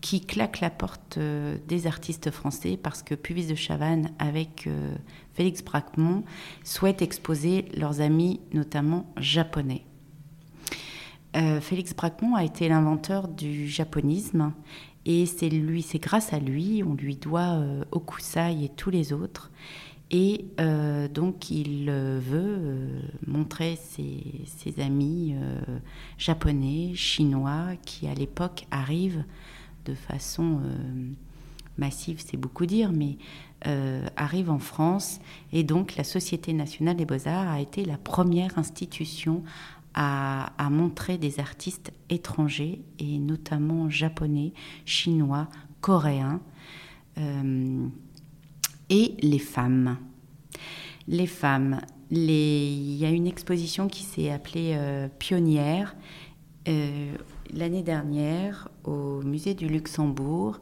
qui 0.00 0.20
claque 0.20 0.60
la 0.60 0.70
porte 0.70 1.18
euh, 1.18 1.56
des 1.68 1.86
artistes 1.86 2.30
français 2.30 2.78
parce 2.82 3.02
que 3.02 3.14
Puvis 3.14 3.46
de 3.46 3.54
Chavannes, 3.54 4.10
avec 4.18 4.66
euh, 4.66 4.94
Félix 5.34 5.62
Braquemont, 5.62 6.24
souhaitent 6.64 7.02
exposer 7.02 7.66
leurs 7.76 8.00
amis, 8.00 8.40
notamment 8.52 9.06
japonais. 9.16 9.84
Euh, 11.36 11.60
Félix 11.60 11.94
Braquemont 11.94 12.34
a 12.34 12.44
été 12.44 12.68
l'inventeur 12.68 13.28
du 13.28 13.68
japonisme 13.68 14.52
et 15.06 15.26
c'est 15.26 15.48
lui, 15.48 15.82
c'est 15.82 15.98
grâce 15.98 16.32
à 16.32 16.38
lui, 16.38 16.82
on 16.86 16.94
lui 16.94 17.16
doit 17.16 17.58
Okusai 17.90 18.64
et 18.64 18.68
tous 18.68 18.90
les 18.90 19.12
autres. 19.12 19.50
Et 20.10 20.46
donc 21.14 21.50
il 21.50 21.88
veut 21.88 22.88
montrer 23.26 23.76
ses, 23.76 24.80
amis 24.80 25.36
japonais, 26.18 26.92
chinois, 26.94 27.76
qui 27.84 28.08
à 28.08 28.14
l'époque 28.14 28.66
arrivent 28.72 29.24
de 29.84 29.94
façon 29.94 30.60
euh, 30.64 31.08
massive, 31.78 32.22
c'est 32.24 32.36
beaucoup 32.36 32.66
dire, 32.66 32.92
mais 32.92 33.16
euh, 33.66 34.06
arrive 34.16 34.50
en 34.50 34.58
France. 34.58 35.20
Et 35.52 35.64
donc 35.64 35.96
la 35.96 36.04
Société 36.04 36.52
nationale 36.52 36.96
des 36.96 37.06
beaux-arts 37.06 37.48
a 37.48 37.60
été 37.60 37.84
la 37.84 37.96
première 37.96 38.58
institution 38.58 39.42
à, 39.94 40.68
montrer 40.70 41.18
des 41.18 41.40
artistes 41.40 41.92
étrangers, 42.08 42.80
et 42.98 43.18
notamment 43.18 43.90
japonais, 43.90 44.52
chinois, 44.84 45.48
coréens, 45.80 46.40
euh, 47.18 47.86
et 48.88 49.14
les 49.20 49.38
femmes. 49.38 49.98
Les 51.08 51.26
femmes. 51.26 51.80
Il 52.10 52.96
y 52.96 53.04
a 53.04 53.10
une 53.10 53.26
exposition 53.26 53.88
qui 53.88 54.02
s'est 54.02 54.30
appelée 54.30 54.76
Pionnière 55.18 55.94
l'année 57.54 57.82
dernière 57.82 58.68
au 58.84 59.22
musée 59.22 59.54
du 59.54 59.68
Luxembourg 59.68 60.58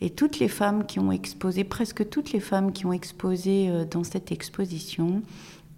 et 0.00 0.10
toutes 0.10 0.38
les 0.38 0.48
femmes 0.48 0.86
qui 0.86 0.98
ont 0.98 1.12
exposé, 1.12 1.64
presque 1.64 2.08
toutes 2.08 2.32
les 2.32 2.40
femmes 2.40 2.72
qui 2.72 2.86
ont 2.86 2.92
exposé 2.92 3.68
euh, 3.68 3.84
dans 3.84 4.04
cette 4.04 4.32
exposition 4.32 5.22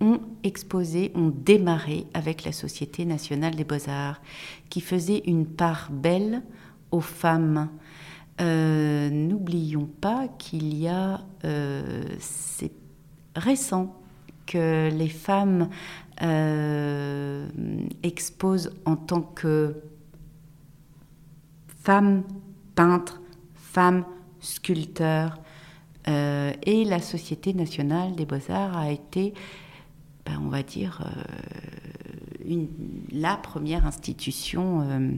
ont 0.00 0.20
exposé, 0.42 1.12
ont 1.14 1.32
démarré 1.34 2.06
avec 2.14 2.44
la 2.44 2.52
Société 2.52 3.04
nationale 3.04 3.54
des 3.54 3.64
beaux-arts 3.64 4.20
qui 4.68 4.80
faisait 4.80 5.22
une 5.26 5.46
part 5.46 5.90
belle 5.90 6.42
aux 6.90 7.00
femmes. 7.00 7.68
Euh, 8.40 9.08
n'oublions 9.10 9.88
pas 10.00 10.28
qu'il 10.28 10.76
y 10.76 10.88
a, 10.88 11.20
euh, 11.44 12.04
c'est 12.18 12.72
récent 13.34 13.94
que 14.46 14.90
les 14.90 15.08
femmes 15.08 15.68
exposent 18.02 18.72
en 18.86 18.96
tant 18.96 19.20
que 19.20 19.74
femmes 21.82 22.22
peintres, 22.74 23.20
femmes 23.54 24.04
sculpteurs. 24.40 25.38
Euh, 26.08 26.52
et 26.64 26.84
la 26.84 27.00
Société 27.00 27.52
nationale 27.52 28.14
des 28.14 28.26
beaux-arts 28.26 28.76
a 28.76 28.90
été, 28.90 29.34
ben, 30.26 30.40
on 30.44 30.48
va 30.48 30.62
dire, 30.62 31.02
euh, 32.48 32.66
la 33.12 33.36
première 33.36 33.86
institution 33.86 34.82
euh, 34.82 35.10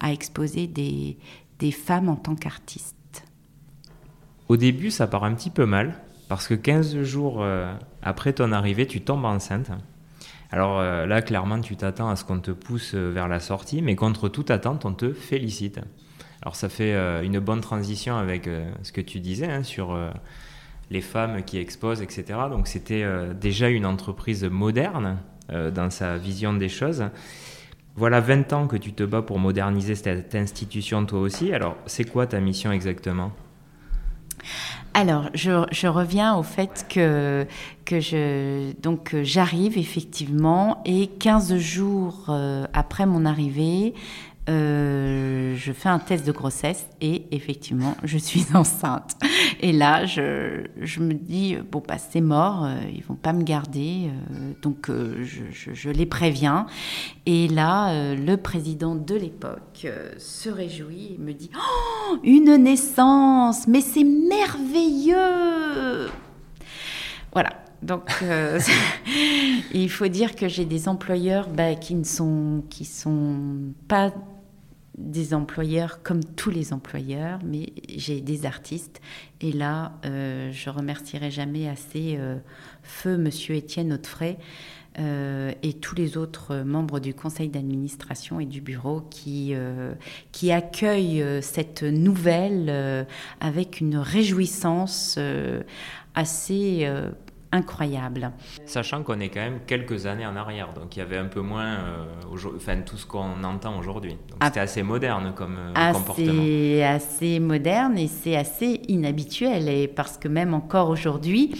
à 0.00 0.12
exposer 0.12 0.66
des, 0.66 1.16
femmes 1.70 2.08
en 2.08 2.16
tant 2.16 2.34
qu'artistes. 2.34 3.24
Au 4.48 4.56
début, 4.56 4.90
ça 4.90 5.06
part 5.06 5.24
un 5.24 5.34
petit 5.34 5.50
peu 5.50 5.64
mal, 5.64 5.94
parce 6.28 6.48
que 6.48 6.54
15 6.54 7.02
jours 7.02 7.46
après 8.02 8.32
ton 8.32 8.50
arrivée, 8.50 8.88
tu 8.88 9.00
tombes 9.00 9.24
enceinte. 9.24 9.70
Alors 10.50 10.82
là, 10.82 11.22
clairement, 11.22 11.60
tu 11.60 11.76
t'attends 11.76 12.10
à 12.10 12.16
ce 12.16 12.24
qu'on 12.24 12.40
te 12.40 12.50
pousse 12.50 12.94
vers 12.94 13.28
la 13.28 13.38
sortie, 13.38 13.80
mais 13.80 13.94
contre 13.94 14.28
toute 14.28 14.50
attente, 14.50 14.84
on 14.84 14.92
te 14.92 15.12
félicite. 15.12 15.78
Alors 16.42 16.56
ça 16.56 16.68
fait 16.68 16.92
euh, 16.92 17.22
une 17.22 17.38
bonne 17.38 17.60
transition 17.60 18.16
avec 18.16 18.48
euh, 18.48 18.70
ce 18.82 18.90
que 18.90 19.00
tu 19.00 19.20
disais 19.20 19.46
hein, 19.46 19.62
sur 19.62 19.92
euh, 19.92 20.10
les 20.92 21.00
femmes 21.00 21.42
qui 21.42 21.58
exposent, 21.58 22.02
etc. 22.02 22.24
Donc 22.50 22.68
c'était 22.68 23.04
déjà 23.34 23.68
une 23.68 23.86
entreprise 23.86 24.44
moderne 24.44 25.18
dans 25.48 25.90
sa 25.90 26.18
vision 26.18 26.52
des 26.52 26.68
choses. 26.68 27.04
Voilà 27.96 28.20
20 28.20 28.52
ans 28.52 28.66
que 28.66 28.76
tu 28.76 28.92
te 28.92 29.02
bats 29.02 29.22
pour 29.22 29.38
moderniser 29.38 29.94
cette 29.94 30.34
institution 30.34 31.04
toi 31.04 31.20
aussi. 31.20 31.52
Alors 31.52 31.76
c'est 31.86 32.04
quoi 32.04 32.26
ta 32.26 32.40
mission 32.40 32.72
exactement? 32.72 33.32
Alors, 34.94 35.30
je, 35.32 35.86
reviens 35.86 36.36
au 36.36 36.42
fait 36.42 36.84
que, 36.88 37.46
que 37.86 38.00
je, 38.00 38.72
donc, 38.82 39.16
j'arrive 39.22 39.78
effectivement 39.78 40.82
et 40.84 41.06
15 41.06 41.56
jours 41.56 42.26
après 42.74 43.06
mon 43.06 43.24
arrivée, 43.24 43.94
euh, 44.48 45.54
je 45.56 45.72
fais 45.72 45.88
un 45.88 46.00
test 46.00 46.26
de 46.26 46.32
grossesse 46.32 46.86
et 47.00 47.26
effectivement, 47.30 47.96
je 48.02 48.18
suis 48.18 48.44
enceinte. 48.54 49.16
Et 49.60 49.72
là, 49.72 50.04
je, 50.04 50.64
je 50.80 51.00
me 51.00 51.14
dis, 51.14 51.56
bon, 51.70 51.82
bah, 51.86 51.98
c'est 51.98 52.20
mort, 52.20 52.64
euh, 52.64 52.74
ils 52.92 53.04
vont 53.04 53.14
pas 53.14 53.32
me 53.32 53.44
garder, 53.44 54.08
euh, 54.08 54.52
donc 54.60 54.90
je, 54.90 55.44
je, 55.52 55.90
les 55.90 56.06
préviens. 56.06 56.66
Et 57.26 57.46
là, 57.48 58.14
le 58.14 58.36
président 58.36 58.96
de 58.96 59.14
l'époque 59.14 59.86
se 60.18 60.48
réjouit 60.48 61.14
et 61.14 61.18
me 61.18 61.32
dit, 61.32 61.50
oh, 61.56 62.16
une 62.24 62.56
naissance, 62.56 63.68
mais 63.68 63.80
c'est 63.80 64.04
merveilleux 64.04 65.16
Voilà, 67.32 67.61
donc, 67.82 68.10
il 69.74 69.90
faut 69.90 70.08
dire 70.08 70.36
que 70.36 70.48
j'ai 70.48 70.64
des 70.64 70.88
employeurs 70.88 71.48
bah, 71.48 71.74
qui 71.74 71.94
ne 71.94 72.04
sont, 72.04 72.62
pas 73.88 74.12
des 74.96 75.34
employeurs 75.34 76.02
comme 76.02 76.22
tous 76.22 76.50
les 76.50 76.72
employeurs, 76.72 77.40
mais 77.44 77.72
j'ai 77.88 78.20
des 78.20 78.46
artistes. 78.46 79.00
Et 79.40 79.52
là, 79.52 79.92
euh, 80.04 80.50
je 80.52 80.70
remercierai 80.70 81.30
jamais 81.30 81.68
assez 81.68 82.16
euh, 82.18 82.36
Feu 82.82 83.16
Monsieur 83.16 83.56
Étienne 83.56 83.92
Hautefray 83.92 84.36
euh, 84.98 85.52
et 85.62 85.72
tous 85.72 85.96
les 85.96 86.18
autres 86.18 86.56
membres 86.58 87.00
du 87.00 87.14
conseil 87.14 87.48
d'administration 87.48 88.38
et 88.38 88.44
du 88.44 88.60
bureau 88.60 89.02
qui 89.10 89.54
accueillent 90.52 91.24
cette 91.40 91.82
nouvelle 91.82 93.06
avec 93.40 93.80
une 93.80 93.96
réjouissance 93.96 95.18
assez 96.14 96.86
incroyable. 97.52 98.32
Sachant 98.66 99.02
qu'on 99.02 99.20
est 99.20 99.28
quand 99.28 99.40
même 99.40 99.60
quelques 99.66 100.06
années 100.06 100.26
en 100.26 100.36
arrière, 100.36 100.72
donc 100.74 100.96
il 100.96 101.00
y 101.00 101.02
avait 101.02 101.18
un 101.18 101.26
peu 101.26 101.40
moins 101.40 101.74
euh, 101.74 102.54
enfin, 102.56 102.78
tout 102.80 102.96
ce 102.96 103.06
qu'on 103.06 103.44
entend 103.44 103.78
aujourd'hui. 103.78 104.16
Ah. 104.40 104.46
c'était 104.46 104.60
assez 104.60 104.82
moderne 104.82 105.32
comme 105.36 105.56
euh, 105.58 105.72
assez, 105.74 105.98
comportement. 105.98 106.42
C'est 106.42 106.82
assez 106.82 107.40
moderne 107.40 107.98
et 107.98 108.08
c'est 108.08 108.36
assez 108.36 108.80
inhabituel, 108.88 109.68
et 109.68 109.86
parce 109.86 110.16
que 110.16 110.28
même 110.28 110.54
encore 110.54 110.88
aujourd'hui, 110.88 111.54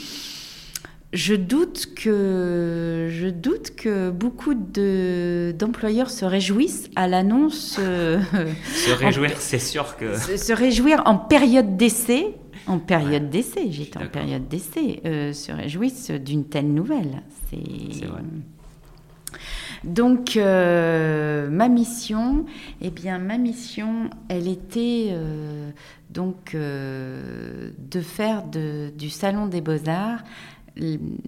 je 1.13 1.35
doute 1.35 1.89
que 1.95 3.09
je 3.11 3.29
doute 3.29 3.77
que 3.77 4.11
beaucoup 4.11 4.55
de 4.55 5.55
d'employeurs 5.59 6.11
se 6.11 6.25
réjouissent 6.25 6.89
à 6.97 7.07
l'annonce. 7.07 7.77
Euh, 7.79 8.19
se 8.75 8.93
réjouir, 8.93 9.33
c'est 9.39 9.59
sûr 9.59 9.97
que. 9.97 10.17
se 10.17 10.53
réjouir 10.55 11.03
en 11.05 11.17
période 11.17 11.77
d'essai 11.77 12.35
en 12.66 12.79
période 12.79 13.31
d'essai, 13.31 13.70
j'étais 13.70 13.98
en 13.98 14.09
période 14.09 14.48
d'essai, 14.48 15.01
euh, 15.05 15.33
se 15.33 15.53
réjouissent 15.53 16.11
d'une 16.11 16.44
telle 16.44 16.72
nouvelle. 16.72 17.22
C'est 17.51 18.07
vrai. 18.07 18.22
Donc, 19.85 20.37
euh, 20.37 21.51
ma 21.51 21.68
mission, 21.68 22.44
eh 22.81 22.90
bien, 22.90 23.18
ma 23.18 23.38
mission, 23.38 24.11
elle 24.29 24.46
était 24.46 25.09
euh, 25.11 25.70
donc 26.11 26.55
de 26.55 28.01
faire 28.01 28.44
du 28.44 29.11
Salon 29.11 29.46
des 29.46 29.61
Beaux-Arts. 29.61 30.22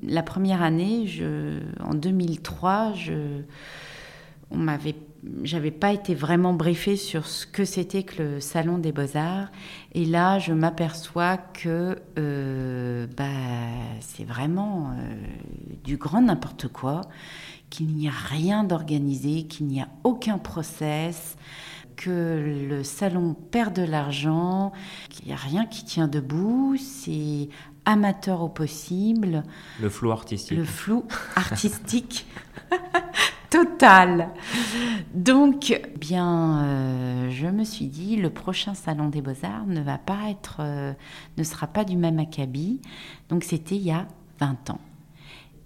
La 0.02 0.22
première 0.22 0.62
année, 0.62 1.06
je, 1.06 1.58
en 1.80 1.94
2003, 1.94 2.92
je, 2.94 3.42
on 4.50 4.56
m'avait 4.56 4.96
j'avais 5.42 5.70
pas 5.70 5.92
été 5.92 6.14
vraiment 6.14 6.52
briefée 6.52 6.96
sur 6.96 7.26
ce 7.26 7.46
que 7.46 7.64
c'était 7.64 8.02
que 8.02 8.22
le 8.22 8.40
salon 8.40 8.78
des 8.78 8.92
beaux-arts. 8.92 9.48
Et 9.92 10.04
là, 10.04 10.38
je 10.38 10.52
m'aperçois 10.52 11.36
que 11.38 11.98
euh, 12.18 13.06
bah, 13.16 13.24
c'est 14.00 14.24
vraiment 14.24 14.90
euh, 14.90 15.14
du 15.82 15.96
grand 15.96 16.22
n'importe 16.22 16.68
quoi, 16.68 17.02
qu'il 17.70 17.88
n'y 17.88 18.08
a 18.08 18.12
rien 18.12 18.64
d'organisé, 18.64 19.44
qu'il 19.44 19.66
n'y 19.66 19.80
a 19.80 19.88
aucun 20.04 20.38
process, 20.38 21.36
que 21.96 22.66
le 22.68 22.82
salon 22.82 23.34
perd 23.34 23.74
de 23.74 23.82
l'argent, 23.82 24.72
qu'il 25.10 25.26
n'y 25.26 25.32
a 25.32 25.36
rien 25.36 25.64
qui 25.64 25.84
tient 25.84 26.08
debout, 26.08 26.76
c'est 26.76 27.48
amateur 27.84 28.42
au 28.42 28.48
possible. 28.48 29.42
Le 29.80 29.88
flou 29.88 30.10
artistique. 30.10 30.58
Le 30.58 30.64
flou 30.64 31.04
artistique. 31.36 32.26
Total. 33.54 34.30
Donc, 35.14 35.80
bien, 36.00 36.64
euh, 36.64 37.30
je 37.30 37.46
me 37.46 37.62
suis 37.62 37.86
dit, 37.86 38.16
le 38.16 38.28
prochain 38.28 38.74
salon 38.74 39.08
des 39.08 39.22
beaux-arts 39.22 39.66
ne 39.66 39.80
va 39.80 39.96
pas 39.96 40.28
être, 40.28 40.56
euh, 40.58 40.92
ne 41.38 41.44
sera 41.44 41.68
pas 41.68 41.84
du 41.84 41.96
même 41.96 42.18
acabit. 42.18 42.80
Donc, 43.28 43.44
c'était 43.44 43.76
il 43.76 43.82
y 43.82 43.92
a 43.92 44.08
20 44.40 44.70
ans. 44.70 44.80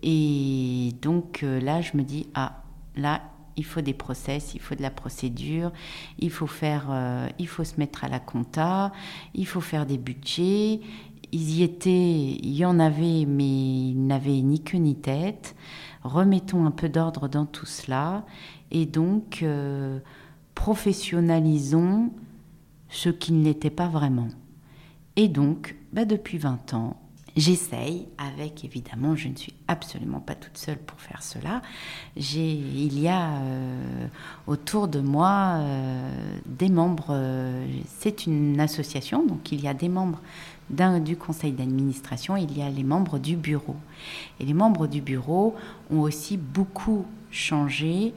Et 0.03 0.93
donc 1.01 1.43
euh, 1.43 1.61
là, 1.61 1.81
je 1.81 1.97
me 1.97 2.03
dis, 2.03 2.29
ah, 2.35 2.63
là, 2.95 3.23
il 3.57 3.65
faut 3.65 3.81
des 3.81 3.95
process, 3.95 4.53
il 4.55 4.61
faut 4.61 4.75
de 4.75 4.83
la 4.83 4.91
procédure, 4.91 5.73
il 6.19 6.31
faut 6.31 6.47
faire, 6.47 6.95
il 7.39 7.49
faut 7.49 7.65
se 7.65 7.75
mettre 7.79 8.05
à 8.05 8.09
la 8.09 8.21
compta, 8.21 8.93
il 9.35 9.47
faut 9.47 9.63
faire 9.63 9.87
des 9.87 9.99
budgets. 9.99 10.81
Ils 11.33 11.59
y 11.59 11.63
étaient, 11.63 11.91
il 11.91 12.55
y 12.55 12.65
en 12.65 12.79
avait, 12.79 13.25
mais 13.27 13.89
ils 13.91 14.07
n'avaient 14.07 14.43
ni 14.43 14.63
queue 14.63 14.79
ni 14.79 14.95
tête 14.95 15.57
remettons 16.03 16.67
un 16.67 16.71
peu 16.71 16.89
d'ordre 16.89 17.29
dans 17.29 17.47
tout 17.47 17.67
cela 17.67 18.25
et 18.71 18.87
donc 18.87 19.41
euh, 19.43 19.99
professionnalisons 20.55 22.11
ce 22.89 23.09
qui 23.09 23.33
ne 23.33 23.45
l'était 23.45 23.71
pas 23.71 23.89
vraiment. 23.89 24.29
Et 25.17 25.29
donc, 25.29 25.77
bah, 25.93 26.05
depuis 26.05 26.39
20 26.39 26.75
ans, 26.75 26.97
j'essaye, 27.39 28.07
avec 28.19 28.65
évidemment, 28.65 29.17
je 29.17 29.29
ne 29.29 29.37
suis 29.37 29.55
absolument 29.67 30.21
pas 30.21 30.35
toute 30.35 30.57
seule 30.57 30.79
pour 30.79 31.01
faire 31.01 31.23
cela. 31.23 31.63
Il 32.17 32.99
y 32.99 33.09
a 33.09 33.31
euh, 33.31 34.07
autour 34.47 34.89
de 34.89 35.01
moi 35.01 35.57
euh, 35.59 36.11
des 36.47 36.69
membres, 36.69 37.17
c'est 37.99 38.27
une 38.27 38.61
association, 38.61 39.25
donc 39.27 39.53
il 39.53 39.61
y 39.61 39.69
a 39.69 39.75
des 39.75 39.89
membres 39.89 40.21
du 41.01 41.17
conseil 41.17 41.53
d'administration, 41.53 42.37
il 42.37 42.57
y 42.57 42.63
a 42.63 42.71
les 42.71 42.85
membres 42.85 43.19
du 43.19 43.37
bureau. 43.37 43.77
Et 44.39 44.45
les 44.45 44.55
membres 44.55 44.87
du 44.87 45.01
bureau 45.01 45.55
ont 45.91 46.01
aussi 46.01 46.37
beaucoup 46.37 47.07
changé, 47.31 48.15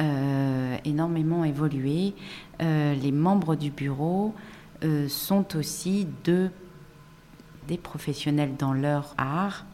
euh, 0.00 0.76
énormément 0.84 1.44
évolué. 1.44 2.14
Euh, 2.60 2.94
les 2.94 3.12
membres 3.12 3.56
du 3.56 3.70
bureau 3.70 4.34
euh, 4.84 5.08
sont 5.08 5.56
aussi 5.56 6.06
de, 6.24 6.50
des 7.68 7.76
professionnels 7.76 8.54
dans 8.58 8.72
leur 8.72 9.14
art. 9.18 9.64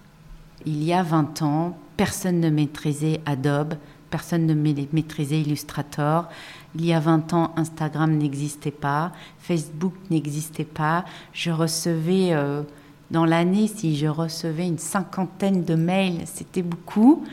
Il 0.67 0.83
y 0.83 0.93
a 0.93 1.03
20 1.03 1.43
ans, 1.43 1.79
personne 1.97 2.41
ne 2.41 2.51
maîtrisait 2.51 3.21
Adobe, 3.27 3.75
personne 4.11 4.47
ne 4.47 4.55
maîtrisait 4.55 5.41
Illustrator. 5.41 6.29
Il 6.75 6.85
y 6.85 6.93
a 6.93 7.01
20 7.01 7.33
ans, 7.33 7.53
Instagram 7.57 8.17
n'existait 8.17 8.71
pas, 8.71 9.13
Facebook 9.39 9.95
n'existait 10.11 10.65
pas. 10.65 11.05
Je 11.33 11.51
recevais, 11.51 12.33
euh, 12.33 12.63
dans 13.11 13.25
l'année, 13.25 13.69
si 13.69 13.97
je 13.97 14.07
recevais 14.07 14.67
une 14.67 14.79
cinquantaine 14.79 15.65
de 15.65 15.75
mails, 15.75 16.23
c'était 16.27 16.63
beaucoup. 16.63 17.25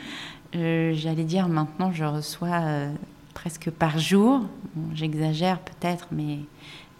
Euh, 0.54 0.92
j'allais 0.94 1.24
dire 1.24 1.48
maintenant, 1.48 1.92
je 1.92 2.04
reçois 2.04 2.60
euh, 2.62 2.92
presque 3.34 3.70
par 3.70 3.98
jour. 3.98 4.42
J'exagère 4.94 5.58
peut-être, 5.58 6.08
mais 6.12 6.38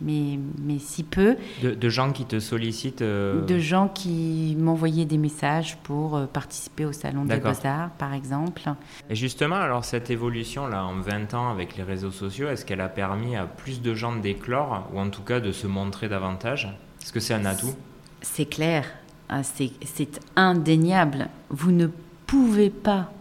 mais, 0.00 0.38
mais 0.60 0.78
si 0.78 1.02
peu. 1.02 1.36
De, 1.62 1.88
gens 1.88 2.12
qui 2.12 2.24
te 2.24 2.38
sollicitent 2.38 3.02
euh, 3.02 3.44
De 3.44 3.58
gens 3.58 3.88
qui 3.88 4.56
m'envoyaient 4.58 5.04
des 5.04 5.18
messages 5.18 5.78
pour 5.82 6.16
euh, 6.16 6.26
participer 6.26 6.84
au 6.84 6.92
Salon 6.92 7.24
des 7.24 7.38
Beaux-Arts, 7.38 7.90
par 7.98 8.12
exemple. 8.12 8.62
Et 9.08 9.14
justement, 9.14 9.56
alors 9.56 9.84
cette 9.84 10.10
évolution-là, 10.10 10.84
en 10.84 11.00
20 11.00 11.34
ans 11.34 11.50
avec 11.50 11.76
les 11.76 11.82
réseaux 11.82 12.10
sociaux, 12.10 12.48
est-ce 12.48 12.64
qu'elle 12.64 12.80
a 12.80 12.88
permis 12.88 13.36
à 13.36 13.44
plus 13.44 13.80
de 13.80 13.94
gens 13.94 14.14
d'éclore, 14.16 14.88
ou 14.92 15.00
en 15.00 15.10
tout 15.10 15.22
cas 15.22 15.40
de 15.40 15.52
se 15.52 15.66
montrer 15.66 16.08
davantage? 16.08 16.68
Est-ce 17.02 17.12
que 17.12 17.20
c'est 17.20 17.34
un 17.34 17.44
atout? 17.44 17.74
C'est 18.20 18.46
clair, 18.46 18.86
ah, 19.28 19.42
c'est 19.42 20.20
indéniable. 20.36 21.28
Vous 21.50 21.70
ne 21.72 21.88
pouvez 22.26 22.70
pas 22.70 23.12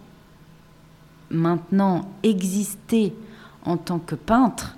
maintenant 1.30 2.10
exister 2.24 3.14
en 3.64 3.78
tant 3.78 4.00
que 4.00 4.16
peintre 4.16 4.78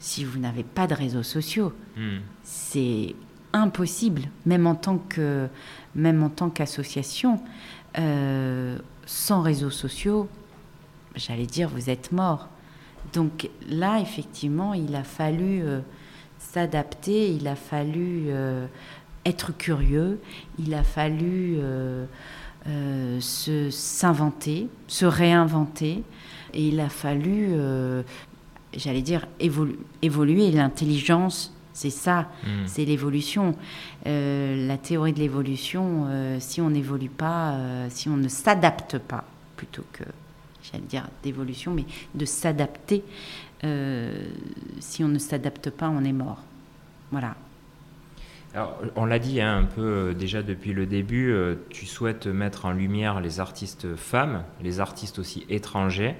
si 0.00 0.24
vous 0.24 0.38
n'avez 0.38 0.64
pas 0.64 0.88
de 0.88 0.94
réseaux 0.94 1.22
sociaux. 1.22 1.72
Hmm. 1.96 2.18
C'est 2.42 3.14
impossible, 3.52 4.22
même 4.46 4.66
en 4.66 4.74
tant 4.74 4.98
que 4.98 5.48
même 5.94 6.22
en 6.22 6.28
tant 6.28 6.50
qu'association, 6.50 7.40
euh, 7.98 8.78
sans 9.06 9.42
réseaux 9.42 9.70
sociaux, 9.70 10.28
j'allais 11.16 11.46
dire 11.46 11.68
vous 11.68 11.90
êtes 11.90 12.12
mort. 12.12 12.48
Donc 13.12 13.50
là, 13.68 13.98
effectivement, 14.00 14.74
il 14.74 14.94
a 14.94 15.02
fallu 15.02 15.62
euh, 15.62 15.80
s'adapter, 16.38 17.32
il 17.32 17.48
a 17.48 17.56
fallu 17.56 18.26
euh, 18.28 18.66
être 19.24 19.56
curieux, 19.56 20.20
il 20.58 20.74
a 20.74 20.82
fallu 20.82 21.58
se 23.20 23.68
s'inventer, 23.70 24.68
se 24.86 25.06
réinventer, 25.06 26.04
et 26.54 26.68
il 26.68 26.80
a 26.80 26.88
fallu 26.88 27.54
j'allais 28.76 29.02
dire, 29.02 29.26
évoluer. 29.40 30.50
L'intelligence, 30.50 31.54
c'est 31.72 31.90
ça, 31.90 32.28
hmm. 32.44 32.66
c'est 32.66 32.84
l'évolution. 32.84 33.56
Euh, 34.06 34.66
la 34.66 34.76
théorie 34.76 35.12
de 35.12 35.18
l'évolution, 35.18 36.06
euh, 36.08 36.36
si 36.40 36.60
on 36.60 36.70
n'évolue 36.70 37.08
pas, 37.08 37.52
euh, 37.52 37.86
si 37.90 38.08
on 38.08 38.16
ne 38.16 38.28
s'adapte 38.28 38.98
pas, 38.98 39.24
plutôt 39.56 39.84
que, 39.92 40.04
j'allais 40.62 40.84
dire, 40.84 41.08
d'évolution, 41.22 41.72
mais 41.72 41.84
de 42.14 42.24
s'adapter, 42.24 43.02
si 44.80 45.04
on 45.04 45.08
ne 45.08 45.18
s'adapte 45.18 45.68
pas, 45.68 45.90
on 45.90 46.02
est 46.02 46.12
mort. 46.12 46.42
Voilà. 47.10 47.34
Alors, 48.54 48.80
on 48.96 49.04
l'a 49.04 49.18
dit 49.18 49.40
hein, 49.40 49.58
un 49.58 49.64
peu 49.64 50.14
déjà 50.18 50.42
depuis 50.42 50.72
le 50.72 50.86
début, 50.86 51.34
tu 51.68 51.84
souhaites 51.84 52.26
mettre 52.26 52.64
en 52.64 52.72
lumière 52.72 53.20
les 53.20 53.38
artistes 53.38 53.94
femmes, 53.96 54.44
les 54.62 54.80
artistes 54.80 55.18
aussi 55.18 55.44
étrangers. 55.50 56.16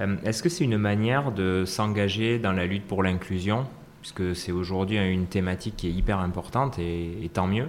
Euh, 0.00 0.16
est-ce 0.24 0.42
que 0.42 0.48
c'est 0.48 0.64
une 0.64 0.78
manière 0.78 1.32
de 1.32 1.64
s'engager 1.66 2.38
dans 2.38 2.52
la 2.52 2.66
lutte 2.66 2.86
pour 2.86 3.02
l'inclusion 3.02 3.66
Puisque 4.00 4.36
c'est 4.36 4.52
aujourd'hui 4.52 4.98
une 4.98 5.26
thématique 5.26 5.76
qui 5.76 5.88
est 5.88 5.92
hyper 5.92 6.18
importante 6.18 6.78
et, 6.78 7.30
tant 7.32 7.46
mieux. 7.46 7.68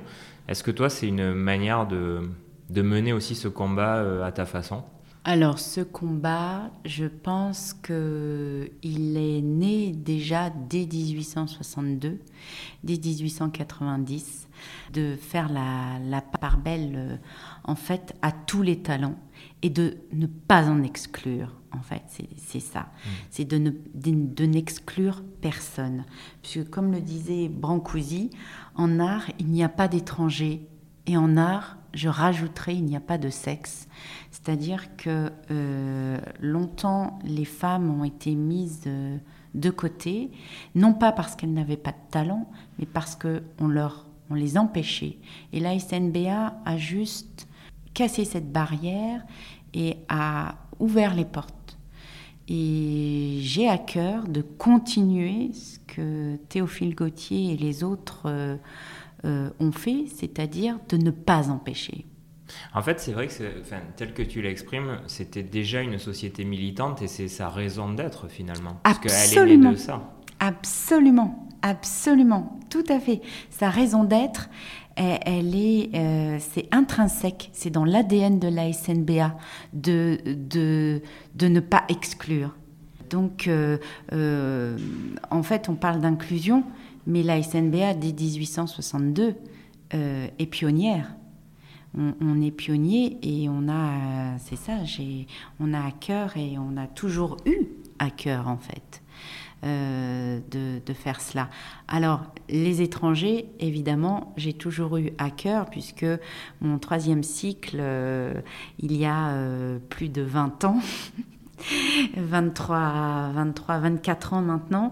Est-ce 0.50 0.64
que 0.64 0.72
toi, 0.72 0.90
c'est 0.90 1.08
une 1.08 1.34
manière 1.34 1.88
de, 1.88 2.22
mener 2.70 3.14
aussi 3.14 3.36
ce 3.36 3.48
combat 3.48 3.98
euh, 3.98 4.24
à 4.24 4.32
ta 4.32 4.46
façon? 4.46 4.84
Alors 5.28 5.58
ce 5.58 5.82
combat, 5.82 6.70
je 6.84 7.06
pense 7.06 7.74
qu'il 7.74 9.18
est 9.18 9.42
né 9.42 9.92
déjà 9.92 10.52
dès 10.52 10.86
1862, 10.86 12.20
dès 12.84 12.94
1890, 12.94 14.48
de 14.94 15.16
faire 15.16 15.52
la, 15.52 15.98
la 16.06 16.22
part 16.22 16.58
belle 16.60 16.94
euh, 16.96 17.16
en 17.64 17.74
fait 17.74 18.14
à 18.22 18.32
tous 18.32 18.62
les 18.62 18.78
talents 18.84 19.18
et 19.64 19.72
de 19.72 19.98
ne 20.14 20.28
pas 20.28 20.68
en 20.68 20.84
exclure 20.84 21.54
en 21.78 21.82
fait, 21.82 22.02
c'est 22.38 22.60
ça. 22.60 22.82
Mm. 22.82 23.10
C'est 23.30 23.46
de, 23.46 23.74
de, 23.94 24.46
n'exclure 24.46 25.24
personne. 25.42 26.06
Puisque 26.42 26.70
comme 26.70 26.92
le 26.92 27.02
disait 27.02 27.50
Brancusi, 27.50 28.30
en 28.76 29.00
art, 29.00 29.30
il 29.40 29.48
n'y 29.48 29.64
a 29.64 29.70
pas 29.70 29.88
d'étrangers. 29.88 30.68
Et 31.08 31.18
en 31.18 31.38
art, 31.38 31.78
je 31.94 32.10
rajouterai, 32.10 32.74
il 32.74 32.86
n'y 32.86 32.96
a 32.96 33.02
pas 33.02 33.18
de 33.18 33.30
sexe. 33.30 33.88
C'est-à-dire 34.32 34.96
que 34.98 35.32
euh, 35.52 36.20
longtemps, 36.42 37.20
les 37.24 37.46
femmes 37.46 37.90
ont 37.90 38.04
été 38.04 38.36
mises 38.36 38.90
de 39.56 39.70
côté, 39.70 40.32
non 40.76 40.94
pas 40.94 41.12
parce 41.12 41.36
qu'elles 41.36 41.54
n'avaient 41.54 41.78
pas 41.78 41.92
de 41.92 42.12
talent, 42.12 42.50
mais 42.78 42.86
parce 42.86 43.16
qu'on 43.16 43.68
leur, 43.68 44.06
on 44.30 44.36
les 44.36 44.58
empêchait. 44.58 45.18
Et 45.54 45.60
la 45.60 45.80
SNBA 45.80 46.58
a 46.66 46.78
juste 46.78 47.48
cassé 47.94 48.26
cette 48.26 48.52
barrière 48.52 49.24
et 49.74 49.98
a 50.10 50.56
ouvert 50.80 51.16
les 51.16 51.26
portes. 51.26 51.65
Et 52.48 53.40
j'ai 53.42 53.68
à 53.68 53.78
cœur 53.78 54.28
de 54.28 54.42
continuer 54.42 55.52
ce 55.54 55.80
que 55.80 56.36
Théophile 56.50 56.94
Gautier 56.94 57.54
et 57.54 57.58
les 57.58 57.84
autres 57.84 58.24
euh, 58.26 58.56
euh, 59.26 59.50
ont 59.60 59.72
fait, 59.72 60.06
c'est-à-dire 60.16 60.78
de 60.90 60.98
ne 60.98 61.10
pas 61.10 61.50
empêcher. 61.50 62.06
En 62.76 62.84
fait, 62.84 63.00
c'est 63.00 63.12
vrai 63.12 63.28
que, 63.28 63.62
enfin, 63.62 63.80
tel 63.96 64.14
que 64.14 64.22
tu 64.22 64.42
l'exprimes, 64.42 65.00
c'était 65.08 65.42
déjà 65.42 65.82
une 65.82 65.98
société 65.98 66.44
militante 66.44 67.02
et 67.02 67.08
c'est 67.08 67.28
sa 67.28 67.50
raison 67.50 67.92
d'être 67.92 68.28
finalement. 68.28 68.80
Parce 68.84 69.00
qu'elle 69.00 69.50
est 69.52 69.58
née 69.58 69.72
de 69.72 69.76
ça. 69.76 70.14
Absolument, 70.40 71.48
absolument, 71.64 72.60
tout 72.70 72.84
à 72.88 73.00
fait. 73.00 73.22
Sa 73.50 73.72
raison 73.72 74.04
d'être, 74.04 74.50
elle, 74.96 75.56
est, 75.56 75.90
euh, 75.96 76.38
c'est 76.40 76.68
intrinsèque, 76.72 77.50
c'est 77.54 77.70
dans 77.70 77.86
l'ADN 77.86 78.40
de 78.40 78.48
la 78.48 78.72
SNBA 78.72 79.36
de, 79.74 80.20
de, 80.26 81.02
de 81.36 81.48
ne 81.48 81.60
pas 81.60 81.84
exclure. 81.90 82.56
Donc, 83.10 83.48
euh, 83.48 83.78
euh, 84.14 84.78
en 85.32 85.44
fait, 85.44 85.70
on 85.70 85.76
parle 85.76 86.02
d'inclusion, 86.02 86.64
mais 87.08 87.24
la 87.24 87.42
SNBA, 87.42 87.94
dès 87.94 88.14
1862, 88.14 89.36
est 89.92 90.46
pionnière. 90.48 91.16
On, 91.98 92.14
on, 92.20 92.42
est 92.42 92.52
pionnier 92.52 93.18
et 93.22 93.48
on 93.48 93.70
a, 93.70 94.38
c'est 94.40 94.58
ça, 94.58 94.74
on 95.62 95.74
a 95.74 95.80
à 95.80 95.92
cœur 95.92 96.36
et 96.36 96.58
on 96.58 96.76
a 96.76 96.86
toujours 96.86 97.38
eu 97.46 97.68
à 98.00 98.10
cœur, 98.10 98.50
en 98.50 98.58
fait. 98.58 99.02
Euh, 99.66 100.40
de, 100.52 100.94
faire 100.94 101.20
cela. 101.20 101.50
Alors, 101.88 102.22
les 102.50 102.82
étrangers, 102.82 103.48
évidemment, 103.60 104.34
j'ai 104.38 104.54
toujours 104.54 104.98
eu 104.98 105.12
à 105.18 105.32
cœur, 105.32 105.66
puisque 105.70 106.06
mon 106.62 106.78
troisième 106.78 107.24
cycle, 107.24 107.78
euh, 107.80 108.34
il 108.80 108.96
y 108.96 109.06
a 109.06 109.30
euh, 109.30 109.80
plus 109.90 110.10
de 110.10 110.22
20 110.22 110.66
ans, 110.66 110.80
23, 112.16 113.32
23, 113.34 113.80
24 113.80 114.34
ans 114.34 114.42
maintenant, 114.42 114.92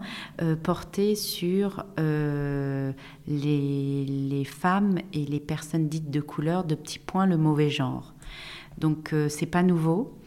portait 0.63 1.15
sur 1.15 1.86
les, 3.27 4.43
femmes 4.45 4.97
et 5.13 5.25
les 5.25 5.39
personnes 5.39 5.88
dites 5.88 6.09
de 6.09 6.21
couleur, 6.21 6.63
de 6.63 6.73
petits 6.75 6.99
points, 6.99 7.27
le 7.27 7.38
mauvais 7.38 7.69
genre. 7.69 8.13
Donc, 8.79 9.13
c'est 9.29 9.45
pas 9.45 9.62
nouveau. 9.62 10.17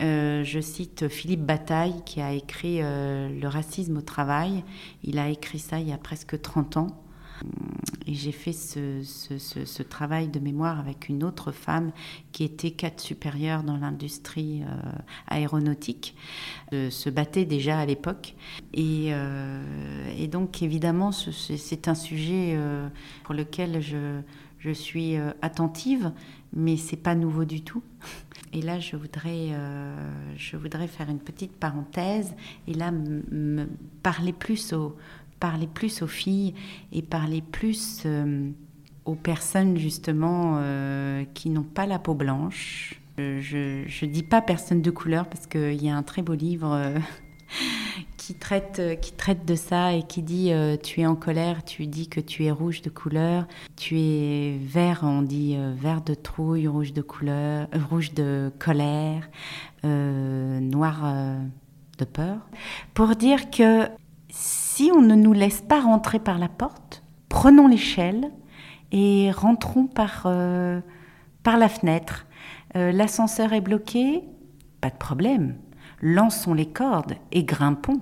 Euh, 0.00 0.42
je 0.44 0.60
cite 0.60 1.08
Philippe 1.08 1.44
Bataille 1.44 2.02
qui 2.04 2.20
a 2.20 2.32
écrit 2.32 2.78
euh, 2.80 3.28
Le 3.28 3.48
racisme 3.48 3.98
au 3.98 4.02
travail. 4.02 4.64
Il 5.04 5.18
a 5.18 5.28
écrit 5.28 5.58
ça 5.58 5.78
il 5.80 5.88
y 5.88 5.92
a 5.92 5.98
presque 5.98 6.40
30 6.40 6.76
ans. 6.78 7.02
Et 8.06 8.14
j'ai 8.14 8.30
fait 8.30 8.52
ce, 8.52 9.82
travail 9.82 10.28
de 10.28 10.38
mémoire 10.38 10.78
avec 10.78 11.08
une 11.08 11.24
autre 11.24 11.50
femme 11.50 11.90
qui 12.30 12.44
était 12.44 12.70
cadre 12.70 13.00
supérieure 13.00 13.64
dans 13.64 13.76
l'industrie 13.76 14.62
euh, 14.62 14.92
aéronautique, 15.26 16.14
se 16.70 17.10
battait 17.10 17.44
déjà 17.44 17.80
à 17.80 17.86
l'époque. 17.86 18.36
Et, 18.74 19.10
et, 20.16 20.28
donc 20.28 20.62
évidemment, 20.62 21.10
c'est 21.10 21.88
un 21.88 21.96
sujet 21.96 22.56
pour 23.24 23.34
lequel 23.34 23.80
je, 23.80 24.20
je 24.60 24.70
suis 24.70 25.16
attentive, 25.40 26.12
mais 26.52 26.76
c'est 26.76 26.96
pas 26.96 27.16
nouveau 27.16 27.44
du 27.44 27.62
tout. 27.62 27.82
Et 28.52 28.60
là, 28.60 28.78
je 28.78 28.96
voudrais, 28.96 29.48
euh, 29.52 29.94
je 30.36 30.56
voudrais 30.56 30.86
faire 30.86 31.08
une 31.08 31.18
petite 31.18 31.52
parenthèse 31.52 32.34
et 32.66 32.74
là 32.74 32.90
me 32.90 33.66
parler 34.02 34.32
plus 34.32 34.74
aux, 34.74 34.96
parler 35.40 35.66
plus 35.66 36.02
aux 36.02 36.06
filles 36.06 36.54
et 36.92 37.02
parler 37.02 37.42
plus 37.42 38.02
euh, 38.04 38.50
aux 39.06 39.14
personnes 39.14 39.78
justement 39.78 40.56
euh, 40.58 41.24
qui 41.34 41.48
n'ont 41.48 41.62
pas 41.62 41.86
la 41.86 41.98
peau 41.98 42.14
blanche. 42.14 43.00
Je 43.18 44.04
ne 44.04 44.10
dis 44.10 44.22
pas 44.22 44.42
personne 44.42 44.82
de 44.82 44.90
couleur 44.90 45.28
parce 45.28 45.46
qu'il 45.46 45.82
y 45.82 45.88
a 45.88 45.96
un 45.96 46.02
très 46.02 46.22
beau 46.22 46.34
livre 46.34 46.94
qui 48.26 48.34
traite, 48.34 48.78
euh, 48.78 48.94
qui 48.94 49.12
traite 49.12 49.44
de 49.44 49.56
ça 49.56 49.94
et 49.94 50.04
qui 50.04 50.22
dit 50.22 50.52
euh, 50.52 50.76
tu 50.80 51.00
es 51.00 51.06
en 51.06 51.16
colère, 51.16 51.64
tu 51.64 51.88
dis 51.88 52.08
que 52.08 52.20
tu 52.20 52.44
es 52.44 52.52
rouge 52.52 52.80
de 52.80 52.88
couleur, 52.88 53.48
tu 53.76 53.98
es 53.98 54.58
vert, 54.62 55.00
on 55.02 55.22
dit 55.22 55.56
euh, 55.56 55.74
vert 55.76 56.02
de 56.02 56.14
trouille, 56.14 56.68
rouge 56.68 56.92
de 56.92 57.02
couleur, 57.02 57.66
rouge 57.90 58.14
de 58.14 58.52
colère, 58.60 59.28
noir 59.82 61.02
de 61.98 62.04
peur, 62.04 62.38
pour 62.94 63.16
dire 63.16 63.50
que 63.50 63.88
si 64.28 64.92
on 64.94 65.00
ne 65.00 65.16
nous 65.16 65.32
laisse 65.32 65.60
pas 65.60 65.80
rentrer 65.80 66.20
par 66.20 66.38
la 66.38 66.48
porte, 66.48 67.02
prenons 67.28 67.66
l'échelle 67.66 68.30
et 68.92 69.32
rentrons 69.32 69.86
par, 69.86 70.22
par 71.42 71.56
la 71.56 71.68
fenêtre. 71.68 72.26
L'ascenseur 72.74 73.52
est 73.52 73.60
bloqué, 73.60 74.22
pas 74.80 74.90
de 74.90 74.96
problème 74.96 75.56
lançons 76.02 76.52
les 76.52 76.66
cordes 76.66 77.14
et 77.30 77.44
grimpons. 77.44 78.00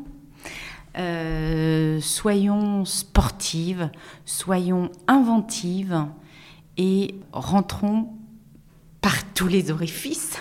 Euh, 0.98 2.00
soyons 2.00 2.84
sportives, 2.84 3.90
soyons 4.24 4.90
inventives 5.06 6.06
et 6.76 7.14
rentrons 7.32 8.08
par 9.00 9.32
tous 9.34 9.46
les 9.46 9.70
orifices 9.70 10.40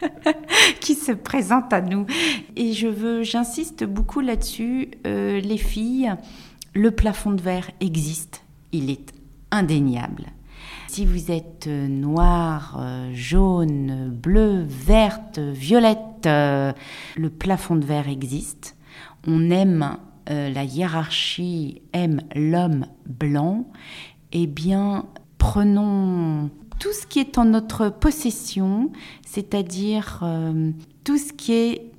qui 0.80 0.94
se 0.94 1.12
présentent 1.12 1.72
à 1.72 1.80
nous. 1.80 2.06
Et 2.54 2.72
je 2.72 2.86
veux, 2.86 3.22
j'insiste 3.24 3.84
beaucoup 3.84 4.20
là-dessus, 4.20 4.90
euh, 5.06 5.40
les 5.40 5.58
filles, 5.58 6.14
le 6.74 6.90
plafond 6.90 7.32
de 7.32 7.42
verre 7.42 7.70
existe, 7.80 8.44
il 8.72 8.90
est 8.90 9.12
indéniable. 9.50 10.26
Si 10.88 11.04
vous 11.04 11.30
êtes 11.30 11.66
euh, 11.66 11.86
noire, 11.86 12.78
euh, 12.80 13.10
jaune, 13.12 14.08
bleue, 14.10 14.64
verte, 14.66 15.38
violette, 15.38 16.24
euh, 16.24 16.72
le 17.14 17.28
plafond 17.28 17.76
de 17.76 17.84
verre 17.84 18.08
existe. 18.08 18.74
On 19.26 19.50
aime 19.50 19.96
la 20.30 20.62
hiérarchie, 20.62 21.80
aime 21.94 22.20
l'homme 22.34 22.86
blanc. 23.06 23.66
Eh 24.32 24.46
bien, 24.46 25.06
prenons 25.38 26.50
tout 26.78 26.92
ce 26.92 27.06
qui 27.06 27.18
est 27.18 27.38
en 27.38 27.46
notre 27.46 27.88
possession, 27.88 28.92
c'est-à-dire 29.24 30.22
tout 31.04 31.16
ce 31.16 31.32
qui 31.32 31.54
est 31.54 31.90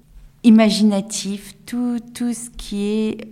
imaginatif, 0.43 1.55
tout, 1.65 1.97
tout 2.13 2.33
ce 2.33 2.51
qui 2.51 2.83
est 2.83 3.29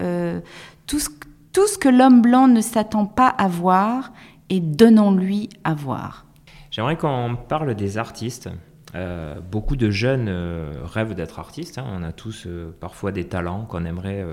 tout, 0.87 0.99
ce, 0.99 1.09
tout 1.53 1.67
ce 1.67 1.77
que 1.77 1.89
l'homme 1.89 2.23
blanc 2.23 2.47
ne 2.47 2.61
s'attend 2.61 3.05
pas 3.05 3.27
à 3.27 3.47
voir 3.47 4.11
et 4.49 4.59
donnons-lui 4.59 5.49
à 5.63 5.73
voir. 5.73 6.25
J'aimerais 6.71 6.97
qu'on 6.97 7.35
parle 7.47 7.75
des 7.75 7.97
artistes. 7.97 8.49
Euh, 8.95 9.39
beaucoup 9.39 9.75
de 9.75 9.89
jeunes 9.89 10.27
euh, 10.29 10.73
rêvent 10.83 11.13
d'être 11.13 11.39
artistes. 11.39 11.77
Hein. 11.77 11.85
On 11.89 12.03
a 12.03 12.11
tous 12.11 12.45
euh, 12.47 12.75
parfois 12.79 13.11
des 13.11 13.27
talents 13.27 13.65
qu'on 13.65 13.85
aimerait, 13.85 14.25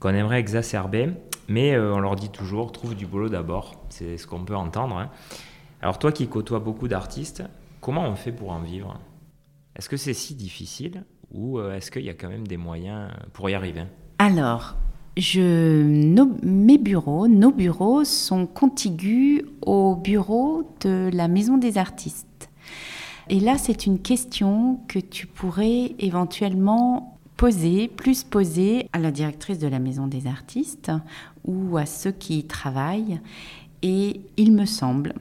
qu'on 0.00 0.10
aimerait 0.10 0.40
exacerber, 0.40 1.10
mais 1.48 1.78
on 1.78 2.00
leur 2.00 2.16
dit 2.16 2.30
toujours 2.30 2.72
trouve 2.72 2.94
du 2.94 3.06
boulot 3.06 3.28
d'abord. 3.28 3.84
C'est 3.90 4.16
ce 4.16 4.26
qu'on 4.26 4.44
peut 4.44 4.56
entendre. 4.56 4.96
Hein. 4.96 5.10
Alors 5.82 5.98
toi 5.98 6.12
qui 6.12 6.28
côtoies 6.28 6.60
beaucoup 6.60 6.88
d'artistes, 6.88 7.42
comment 7.80 8.08
on 8.08 8.16
fait 8.16 8.32
pour 8.32 8.50
en 8.50 8.60
vivre? 8.60 8.98
Est-ce 9.76 9.88
que 9.88 9.96
c'est 9.96 10.14
si 10.14 10.34
difficile 10.34 11.04
ou 11.30 11.60
est-ce 11.60 11.90
qu'il 11.90 12.04
y 12.04 12.10
a 12.10 12.14
quand 12.14 12.28
même 12.28 12.46
des 12.46 12.56
moyens 12.56 13.10
pour 13.32 13.48
y 13.50 13.54
arriver? 13.54 13.84
Alors, 14.18 14.76
mes 15.18 16.78
bureaux, 16.78 17.28
nos 17.28 17.50
bureaux 17.50 18.04
sont 18.04 18.46
contigus 18.46 19.42
au 19.62 19.96
bureau 19.96 20.70
de 20.80 21.10
la 21.12 21.28
Maison 21.28 21.58
des 21.58 21.76
artistes. 21.78 22.48
Et 23.28 23.40
là, 23.40 23.58
c'est 23.58 23.86
une 23.86 23.98
question 23.98 24.80
que 24.88 24.98
tu 24.98 25.26
pourrais 25.26 25.94
éventuellement 25.98 27.18
poser, 27.36 27.88
plus 27.88 28.24
poser 28.24 28.88
à 28.92 28.98
la 28.98 29.10
directrice 29.10 29.58
de 29.58 29.68
la 29.68 29.78
Maison 29.78 30.06
des 30.06 30.26
artistes 30.26 30.92
ou 31.44 31.76
à 31.76 31.84
ceux 31.84 32.12
qui 32.12 32.38
y 32.38 32.44
travaillent. 32.44 33.20
Et 33.82 34.20
il 34.36 34.52
me 34.52 34.64
semble 34.66 35.14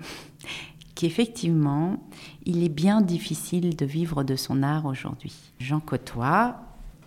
qu'effectivement, 0.95 1.97
il 2.45 2.63
est 2.63 2.69
bien 2.69 3.01
difficile 3.01 3.75
de 3.75 3.85
vivre 3.85 4.23
de 4.23 4.35
son 4.35 4.63
art 4.63 4.85
aujourd'hui. 4.85 5.33
J'en 5.59 5.79
côtoie 5.79 6.55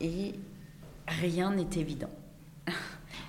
et 0.01 0.35
rien 1.07 1.53
n'est 1.53 1.79
évident. 1.81 2.11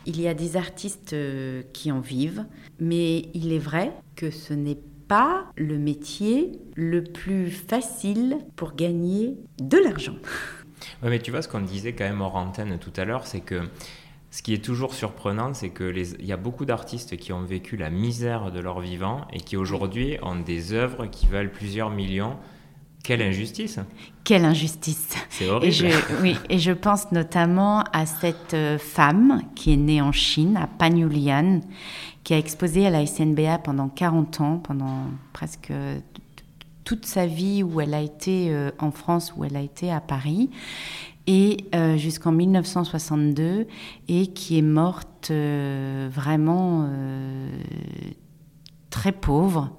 Il 0.06 0.20
y 0.20 0.28
a 0.28 0.34
des 0.34 0.58
artistes 0.58 1.14
euh, 1.14 1.64
qui 1.74 1.92
en 1.92 2.00
vivent, 2.00 2.46
mais 2.80 3.30
il 3.34 3.54
est 3.54 3.60
vrai 3.60 3.92
que 4.16 4.32
ce 4.32 4.54
n'est 4.54 4.80
pas 5.08 5.46
le 5.58 5.78
métier 5.78 6.60
le 6.76 7.04
plus 7.04 7.52
facile 7.52 8.38
pour 8.56 8.76
gagner 8.76 9.36
de 9.62 9.78
l'argent. 9.78 10.16
Oui, 11.04 11.10
mais 11.10 11.20
tu 11.20 11.32
vois, 11.32 11.42
ce 11.42 11.48
qu'on 11.48 11.62
disait 11.62 11.94
quand 11.94 12.06
même 12.06 12.22
hors 12.22 12.36
antenne 12.36 12.80
tout 12.80 12.94
à 12.96 13.06
l'heure, 13.06 13.28
c'est 13.28 13.42
que 13.42 13.62
ce 14.32 14.42
qui 14.42 14.54
est 14.54 14.64
toujours 14.64 14.94
surprenant, 14.94 15.54
c'est 15.54 15.70
qu'il 15.70 16.26
y 16.26 16.32
a 16.32 16.38
beaucoup 16.38 16.64
d'artistes 16.64 17.18
qui 17.18 17.34
ont 17.34 17.44
vécu 17.44 17.76
la 17.76 17.90
misère 17.90 18.52
de 18.52 18.60
leur 18.62 18.80
vivant 18.80 19.28
et 19.34 19.42
qui 19.42 19.58
aujourd'hui 19.58 20.18
ont 20.24 20.40
des 20.40 20.72
œuvres 20.72 21.06
qui 21.08 21.28
valent 21.28 21.52
plusieurs 21.54 21.90
millions 21.90 22.38
quelle 23.04 23.22
injustice. 23.24 23.80
Quelle 24.24 24.46
injustice. 24.46 25.16
C'est 25.30 25.50
horrible. 25.50 25.66
Et 25.66 25.72
je, 25.72 25.88
oui, 26.22 26.38
et 26.50 26.60
je 26.60 26.72
pense 26.72 27.12
notamment 27.12 27.84
à 27.94 28.06
cette 28.06 28.54
euh, 28.54 28.78
femme 28.78 29.42
qui 29.56 29.74
est 29.74 29.78
née 29.78 30.02
en 30.02 30.12
Chine, 30.12 30.56
à 30.56 30.68
Panyulian, 30.68 31.62
qui 32.24 32.34
a 32.34 32.38
exposé 32.38 32.86
à 32.86 32.92
la 32.92 33.06
SNBA 33.06 33.58
pendant 33.60 33.90
40 33.90 34.42
ans, 34.42 34.58
pendant 34.60 35.06
presque 35.34 35.74
toute 36.84 37.06
sa 37.06 37.26
vie 37.26 37.64
où 37.64 37.82
elle 37.82 37.96
a 37.96 38.02
été 38.02 38.52
euh, 38.52 38.70
en 38.78 38.92
France, 38.92 39.34
où 39.36 39.46
elle 39.46 39.56
a 39.56 39.62
été 39.62 39.92
à 39.92 40.00
Paris, 40.00 40.52
et 41.26 41.66
euh, 41.74 41.98
jusqu'en 41.98 42.32
1962, 42.32 43.68
et 44.10 44.28
qui 44.28 44.60
est 44.60 44.64
morte 44.64 45.32
vraiment 45.32 46.90
très 48.90 49.12
pauvre 49.12 49.72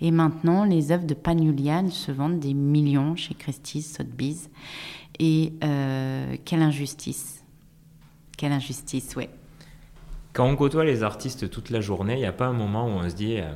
et 0.00 0.10
maintenant, 0.10 0.64
les 0.64 0.92
œuvres 0.92 1.06
de 1.06 1.14
Panulian 1.14 1.90
se 1.90 2.10
vendent 2.10 2.38
des 2.38 2.54
millions 2.54 3.16
chez 3.16 3.34
Christie's, 3.34 3.92
Sotheby's. 3.92 4.48
Et 5.18 5.52
euh, 5.62 6.36
quelle 6.44 6.62
injustice. 6.62 7.44
Quelle 8.36 8.52
injustice, 8.52 9.14
ouais. 9.16 9.28
Quand 10.32 10.46
on 10.46 10.56
côtoie 10.56 10.84
les 10.84 11.02
artistes 11.02 11.50
toute 11.50 11.70
la 11.70 11.80
journée, 11.80 12.14
il 12.14 12.20
n'y 12.20 12.26
a 12.26 12.32
pas 12.32 12.46
un 12.46 12.52
moment 12.52 12.86
où 12.86 12.90
on 12.90 13.08
se 13.08 13.14
dit 13.14 13.36
euh, 13.38 13.52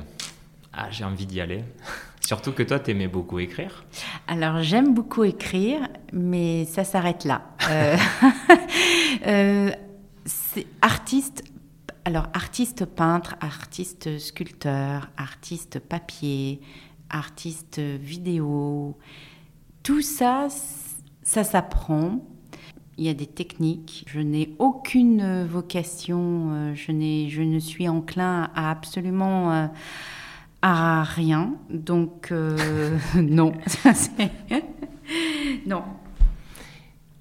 Ah, 0.73 0.87
j'ai 0.91 1.03
envie 1.03 1.25
d'y 1.25 1.41
aller 1.41 1.63
Surtout 2.21 2.51
que 2.51 2.63
toi, 2.63 2.79
tu 2.79 2.91
aimais 2.91 3.07
beaucoup 3.07 3.39
écrire. 3.39 3.85
Alors, 4.27 4.61
j'aime 4.61 4.95
beaucoup 4.95 5.23
écrire, 5.23 5.87
mais 6.11 6.65
ça 6.65 6.83
s'arrête 6.83 7.23
là. 7.23 7.43
euh, 7.69 7.97
euh 9.27 9.71
artiste, 10.81 11.43
alors, 12.07 12.27
artiste 12.33 12.85
peintre, 12.85 13.35
artiste 13.41 14.19
sculpteur, 14.19 15.09
artiste 15.17 15.79
papier, 15.79 16.61
artiste 17.09 17.79
vidéo, 17.79 18.95
tout 19.81 20.03
ça, 20.03 20.47
ça 21.23 21.43
s'apprend. 21.43 22.19
Il 22.99 23.05
y 23.05 23.09
a 23.09 23.15
des 23.15 23.25
techniques. 23.25 24.05
Je 24.07 24.19
n'ai 24.19 24.55
aucune 24.59 25.45
vocation. 25.45 26.51
Euh, 26.53 26.75
je, 26.75 26.91
je 27.27 27.41
ne 27.41 27.57
suis 27.57 27.89
enclin 27.89 28.51
à 28.53 28.69
absolument 28.69 29.51
euh, 29.51 29.67
à 30.61 31.01
rien. 31.03 31.55
Donc, 31.71 32.31
euh, 32.31 32.97
non. 33.15 33.53
non. 35.65 35.83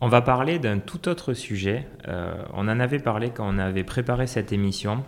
On 0.04 0.08
va 0.08 0.20
parler 0.20 0.58
d'un 0.58 0.80
tout 0.80 1.08
autre 1.08 1.32
sujet. 1.32 1.86
Euh, 2.08 2.34
on 2.52 2.68
en 2.68 2.78
avait 2.78 2.98
parlé 2.98 3.30
quand 3.30 3.48
on 3.48 3.56
avait 3.56 3.84
préparé 3.84 4.26
cette 4.26 4.52
émission. 4.52 5.02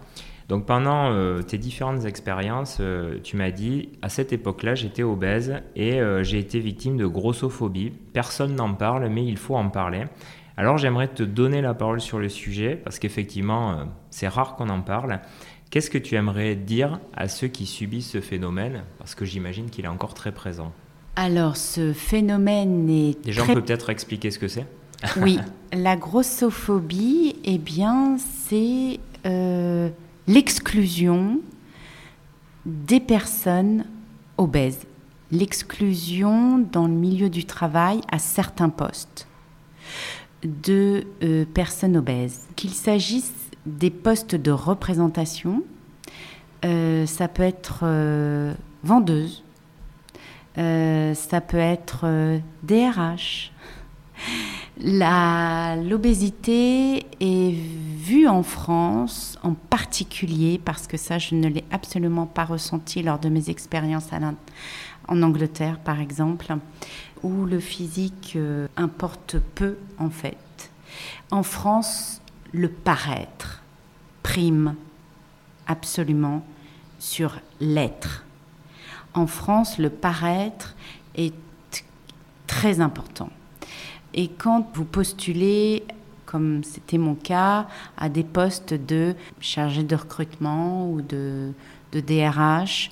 Donc 0.48 0.64
pendant 0.64 1.10
euh, 1.10 1.42
tes 1.42 1.58
différentes 1.58 2.06
expériences, 2.06 2.78
euh, 2.80 3.18
tu 3.22 3.36
m'as 3.36 3.50
dit, 3.50 3.90
à 4.00 4.08
cette 4.08 4.32
époque-là, 4.32 4.74
j'étais 4.74 5.02
obèse 5.02 5.56
et 5.74 6.00
j'ai 6.22 6.38
été 6.38 6.60
victime 6.60 6.96
de 6.96 7.04
grossophobie. 7.04 7.92
Personne 8.14 8.54
n'en 8.54 8.72
parle, 8.72 9.10
mais 9.10 9.22
il 9.22 9.36
faut 9.36 9.54
en 9.54 9.68
parler. 9.68 10.04
Alors 10.56 10.78
j'aimerais 10.78 11.08
te 11.08 11.22
donner 11.22 11.60
la 11.60 11.74
parole 11.74 12.00
sur 12.00 12.18
le 12.18 12.30
sujet, 12.30 12.74
parce 12.74 12.98
qu'effectivement, 12.98 13.80
c'est 14.08 14.28
rare 14.28 14.56
qu'on 14.56 14.70
en 14.70 14.80
parle. 14.80 15.20
Qu'est-ce 15.68 15.90
que 15.90 15.98
tu 15.98 16.14
aimerais 16.14 16.56
dire 16.56 17.00
à 17.14 17.28
ceux 17.28 17.48
qui 17.48 17.66
subissent 17.66 18.12
ce 18.12 18.22
phénomène? 18.22 18.84
Parce 18.96 19.14
que 19.14 19.26
j'imagine 19.26 19.68
qu'il 19.68 19.84
est 19.84 19.88
encore 19.88 20.14
très 20.14 20.32
présent. 20.32 20.72
Alors 21.16 21.58
ce 21.58 21.92
phénomène 21.92 22.88
est... 22.88 23.22
Déjà, 23.22 23.42
on 23.42 23.54
peut 23.54 23.62
peut-être 23.62 23.90
expliquer 23.90 24.30
ce 24.30 24.38
que 24.38 24.48
c'est? 24.48 24.66
Oui, 25.18 25.38
la 25.72 25.96
grossophobie, 25.96 27.36
eh 27.44 27.58
bien, 27.58 28.16
c'est 28.18 29.00
euh, 29.26 29.88
l'exclusion 30.26 31.40
des 32.64 33.00
personnes 33.00 33.84
obèses, 34.38 34.86
l'exclusion 35.30 36.58
dans 36.58 36.86
le 36.86 36.94
milieu 36.94 37.30
du 37.30 37.44
travail 37.44 38.00
à 38.10 38.18
certains 38.18 38.68
postes 38.68 39.28
de 40.42 41.06
euh, 41.22 41.44
personnes 41.44 41.96
obèses. 41.96 42.46
Qu'il 42.56 42.70
s'agisse 42.70 43.32
des 43.66 43.90
postes 43.90 44.34
de 44.34 44.50
représentation, 44.50 45.62
euh, 46.64 47.06
ça 47.06 47.28
peut 47.28 47.42
être 47.42 47.84
vendeuse, 48.82 49.42
ça 50.56 51.40
peut 51.40 51.58
être 51.58 52.40
DRH, 52.62 53.52
L'obésité 54.78 57.06
est 57.20 57.52
vue 57.52 58.28
en 58.28 58.42
France 58.42 59.38
en 59.42 59.54
particulier, 59.54 60.60
parce 60.62 60.86
que 60.86 60.96
ça 60.96 61.18
je 61.18 61.34
ne 61.34 61.48
l'ai 61.48 61.64
absolument 61.70 62.26
pas 62.26 62.44
ressenti 62.44 63.02
lors 63.02 63.18
de 63.18 63.28
mes 63.28 63.50
expériences 63.50 64.08
en 65.08 65.22
Angleterre 65.22 65.78
par 65.78 66.00
exemple, 66.00 66.54
où 67.22 67.46
le 67.46 67.60
physique 67.60 68.34
euh, 68.36 68.68
importe 68.76 69.36
peu 69.54 69.76
en 69.98 70.10
fait. 70.10 70.36
En 71.30 71.42
France, 71.42 72.20
le 72.52 72.68
paraître 72.68 73.62
prime 74.22 74.74
absolument 75.66 76.44
sur 76.98 77.36
l'être. 77.60 78.24
En 79.14 79.26
France, 79.26 79.78
le 79.78 79.90
paraître 79.90 80.74
est 81.14 81.34
très 82.46 82.80
important. 82.80 83.30
Et 84.16 84.28
quand 84.28 84.66
vous 84.74 84.86
postulez, 84.86 85.84
comme 86.24 86.64
c'était 86.64 86.98
mon 86.98 87.14
cas, 87.14 87.68
à 87.98 88.08
des 88.08 88.24
postes 88.24 88.74
de 88.74 89.14
chargé 89.40 89.82
de 89.82 89.94
recrutement 89.94 90.90
ou 90.90 91.02
de, 91.02 91.52
de 91.92 92.00
DRH, 92.00 92.90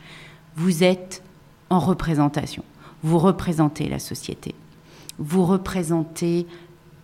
vous 0.57 0.85
êtes 0.85 1.23
en 1.71 1.81
représentation. 1.81 2.63
Vous 3.03 3.19
représentez 3.19 3.89
la 3.89 3.99
société. 3.99 4.55
Vous 5.19 5.45
représentez 5.45 6.47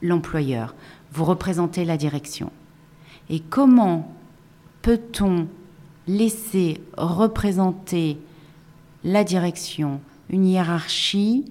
l'employeur. 0.03 0.75
Vous 1.13 1.25
représentez 1.25 1.85
la 1.85 1.97
direction. 1.97 2.53
Et 3.31 3.41
comment 3.41 4.15
peut-on 4.83 5.49
laisser 6.07 6.81
représenter 6.97 8.19
la 9.03 9.25
direction, 9.25 10.01
une 10.29 10.47
hiérarchie, 10.47 11.45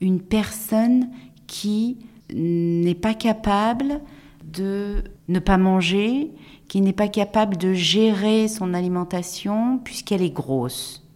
une 0.00 0.20
personne 0.20 1.08
qui 1.46 1.96
n'est 2.34 2.94
pas 2.94 3.14
capable 3.14 4.00
de 4.44 5.04
ne 5.28 5.38
pas 5.38 5.58
manger, 5.58 6.30
qui 6.68 6.80
n'est 6.80 6.92
pas 6.92 7.08
capable 7.08 7.56
de 7.56 7.72
gérer 7.72 8.48
son 8.48 8.74
alimentation 8.74 9.78
puisqu'elle 9.78 10.22
est 10.22 10.30
grosse. 10.30 11.06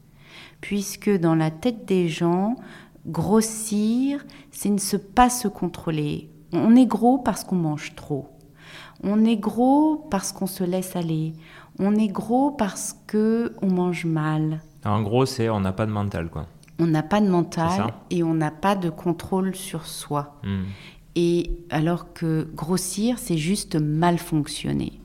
Puisque 0.61 1.11
dans 1.11 1.35
la 1.35 1.51
tête 1.51 1.87
des 1.87 2.09
gens, 2.09 2.57
grossir, 3.07 4.25
c'est 4.51 4.71
ne 4.71 4.97
pas 4.99 5.29
se 5.29 5.49
contrôler. 5.49 6.31
On 6.53 6.77
est 6.77 6.87
gros 6.87 7.19
parce 7.19 7.45
qu'on 7.45 7.57
mange 7.57 7.95
trop. 7.95 8.29
On 9.03 9.25
est 9.25 9.37
gros 9.37 10.07
parce 10.11 10.33
qu'on 10.33 10.47
se 10.47 10.63
laisse 10.63 10.95
aller. 10.95 11.33
On 11.79 11.97
est 11.97 12.09
gros 12.09 12.51
parce 12.51 12.97
que 13.07 13.55
on 13.63 13.69
mange 13.69 14.05
mal. 14.05 14.61
En 14.85 15.03
gros, 15.03 15.27
c'est 15.27 15.49
on 15.49 15.61
n'a 15.61 15.73
pas 15.73 15.87
de 15.87 15.91
mental, 15.91 16.29
quoi. 16.29 16.47
On 16.79 16.87
n'a 16.87 17.03
pas 17.03 17.21
de 17.21 17.29
mental 17.29 17.93
et 18.11 18.23
on 18.23 18.35
n'a 18.35 18.51
pas 18.51 18.75
de 18.75 18.91
contrôle 18.91 19.55
sur 19.55 19.87
soi. 19.87 20.37
Hmm. 20.43 20.65
Et 21.15 21.51
alors 21.71 22.13
que 22.13 22.49
grossir, 22.55 23.19
c'est 23.19 23.37
juste 23.37 23.77
mal 23.77 24.19
fonctionner. 24.19 25.01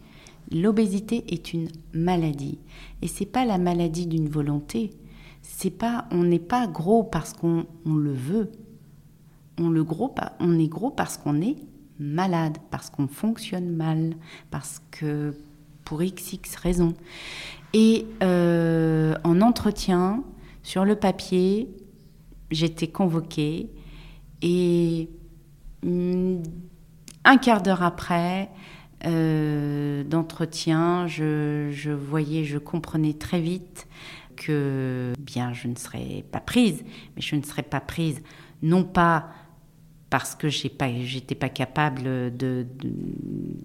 L'obésité 0.52 1.26
est 1.28 1.54
une 1.54 1.68
maladie 1.94 2.60
et 3.02 3.08
c'est 3.08 3.26
pas 3.26 3.46
la 3.46 3.58
maladie 3.58 4.08
d'une 4.08 4.30
volonté. 4.30 4.92
C'est 5.42 5.72
pas, 5.72 6.06
on 6.12 6.24
n'est 6.24 6.40
pas 6.40 6.68
gros 6.68 7.04
parce 7.04 7.34
qu'on 7.34 7.66
le 7.86 8.14
veut. 8.14 8.52
On 9.58 9.70
le 9.70 9.84
gros, 9.84 10.14
on 10.40 10.58
est 10.58 10.68
gros 10.68 10.92
parce 10.92 11.18
qu'on 11.18 11.42
est 11.42 11.58
malade, 12.00 12.58
parce 12.70 12.90
qu'on 12.90 13.08
fonctionne 13.08 13.70
mal, 13.70 14.14
parce 14.52 14.82
que 14.92 15.34
pour 15.84 16.02
xx 16.04 16.56
raisons. 16.56 16.94
Et 17.74 18.06
euh, 18.24 19.16
en 19.24 19.42
entretien, 19.42 20.24
sur 20.64 20.86
le 20.86 20.96
papier, 20.96 21.70
j'étais 22.52 22.88
convoquée 22.88 23.70
et 24.42 25.10
un 25.84 27.38
quart 27.38 27.62
d'heure 27.62 27.84
après 27.84 28.50
euh, 29.06 30.04
d'entretien, 30.04 31.08
je, 31.08 31.92
voyais, 31.92 32.46
je 32.46 32.58
comprenais 32.58 33.14
très 33.14 33.40
vite 33.40 33.88
que 34.36 35.14
bien 35.20 35.54
je 35.54 35.68
ne 35.68 35.76
serais 35.76 36.24
pas 36.32 36.40
prise, 36.40 36.84
mais 37.16 37.22
je 37.22 37.36
ne 37.36 37.42
serais 37.42 37.64
pas 37.64 37.80
prise 37.80 38.22
non 38.64 38.84
pas 38.84 39.30
parce 40.10 40.36
que 40.36 40.50
je 40.50 40.68
n'étais 40.68 41.36
pas, 41.36 41.50
capable 41.50 42.32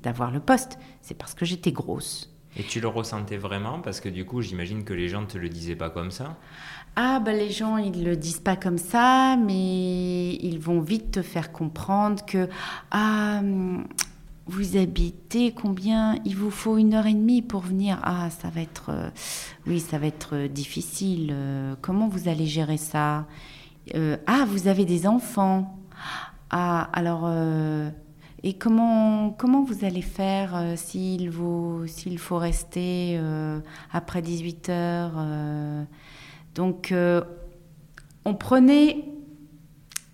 d'avoir 0.03 0.31
le 0.31 0.41
poste, 0.41 0.79
c'est 1.01 1.17
parce 1.17 1.35
que 1.35 1.45
j'étais 1.45 1.73
grosse. 1.73 2.33
Et 2.57 2.65
tu 2.65 2.81
le 2.81 2.89
ressentais 2.89 3.39
vraiment? 3.39 3.81
Parce 3.81 4.01
que 4.01 4.09
du 4.09 4.27
coup, 4.27 4.43
j'imagine 4.43 4.85
que 4.85 4.93
les 4.93 5.09
gens 5.09 5.23
ne 5.23 5.27
te 5.27 5.39
le 5.39 5.49
disaient 5.49 5.77
pas 5.77 5.89
comme 5.89 6.11
ça. 6.11 6.37
Ah, 6.95 7.21
ben 7.21 7.37
les 7.37 7.51
gens, 7.51 7.79
ils 7.79 8.05
le 8.05 8.17
disent 8.17 8.41
pas 8.41 8.57
comme 8.57 8.77
ça, 8.77 9.37
mais 9.37 10.35
ils 10.35 10.59
vont 10.59 10.81
vite 10.81 11.13
te 11.13 11.23
faire 11.23 11.51
comprendre 11.51 12.23
que 12.27 12.49
ah, 12.91 13.41
vous 14.47 14.77
habitez 14.77 15.53
combien? 15.53 16.17
Il 16.27 16.37
vous 16.37 16.51
faut 16.51 16.77
une 16.77 16.93
heure 16.95 17.07
et 17.07 17.15
demie 17.15 17.41
pour 17.41 17.63
venir. 17.63 17.99
Ah, 18.03 18.29
ça 18.31 18.51
va 18.51 18.61
être, 18.61 18.91
euh, 18.91 19.09
oui, 19.67 19.81
ça 19.81 19.99
va 19.99 20.07
être 20.07 20.47
difficile. 20.49 21.31
Euh, 21.33 21.75
comment 21.81 22.09
vous 22.09 22.29
allez 22.29 22.47
gérer 22.47 22.77
ça? 22.77 23.27
Euh, 23.95 24.19
Ah, 24.27 24.45
vous 24.47 24.69
avez 24.69 24.85
des 24.85 25.07
enfants. 25.07 25.79
Ah, 26.51 26.91
alors, 26.93 27.31
et 28.43 28.53
comment, 28.55 29.31
comment 29.31 29.63
vous 29.65 29.85
allez 29.87 30.03
faire 30.03 30.75
s'il, 30.77 31.31
vous, 31.31 31.87
s'il 31.87 32.19
faut 32.19 32.37
rester 32.37 33.19
après 33.91 34.21
18 34.21 34.69
heures 34.69 35.15
donc, 36.55 36.93
euh, 36.93 37.23
on 38.25 38.35
prenait 38.35 39.05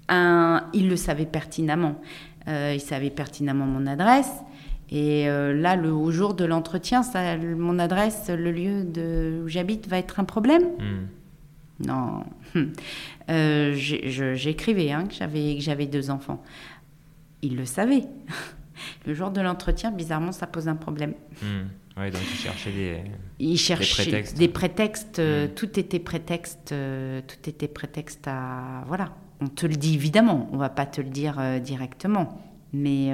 un. 0.08 0.68
Il 0.72 0.88
le 0.88 0.96
savait 0.96 1.26
pertinemment. 1.26 2.00
Euh, 2.46 2.72
il 2.74 2.80
savait 2.80 3.10
pertinemment 3.10 3.66
mon 3.66 3.86
adresse. 3.86 4.32
Et 4.90 5.28
euh, 5.28 5.52
là, 5.52 5.76
le, 5.76 5.92
au 5.92 6.10
jour 6.10 6.32
de 6.34 6.44
l'entretien, 6.44 7.02
mon 7.56 7.78
adresse, 7.78 8.30
le 8.30 8.50
lieu 8.50 8.84
de, 8.84 9.42
où 9.44 9.48
j'habite, 9.48 9.86
va 9.86 9.98
être 9.98 10.18
un 10.18 10.24
problème 10.24 10.62
hmm. 10.62 11.86
Non. 11.86 12.24
J'écrivais 13.74 14.90
hein, 14.90 15.04
que 15.06 15.14
j'avais 15.60 15.86
deux 15.86 16.10
enfants. 16.10 16.42
Il 17.42 17.56
le 17.56 17.66
savait. 17.66 18.04
le 19.06 19.14
jour 19.14 19.30
de 19.30 19.40
l'entretien, 19.40 19.90
bizarrement, 19.90 20.32
ça 20.32 20.46
pose 20.46 20.68
un 20.68 20.76
problème. 20.76 21.14
Hmm. 21.42 21.68
Oui, 21.98 22.10
donc 22.10 22.20
il 23.38 23.58
cherchait 23.58 24.04
des, 24.04 24.14
des 24.18 24.18
prétextes. 24.18 24.38
Des 24.38 24.48
prétextes 24.48 25.18
euh, 25.18 25.46
mm. 25.46 25.50
Tout 25.50 25.80
était 25.80 25.98
prétexte. 25.98 26.72
Euh, 26.72 27.20
tout 27.26 27.48
était 27.48 27.68
prétexte 27.68 28.28
à 28.28 28.84
voilà. 28.86 29.10
On 29.40 29.48
te 29.48 29.66
le 29.66 29.74
dit 29.74 29.94
évidemment. 29.94 30.48
On 30.52 30.56
va 30.56 30.68
pas 30.68 30.86
te 30.86 31.00
le 31.00 31.08
dire 31.08 31.36
euh, 31.38 31.58
directement, 31.58 32.40
mais 32.72 33.12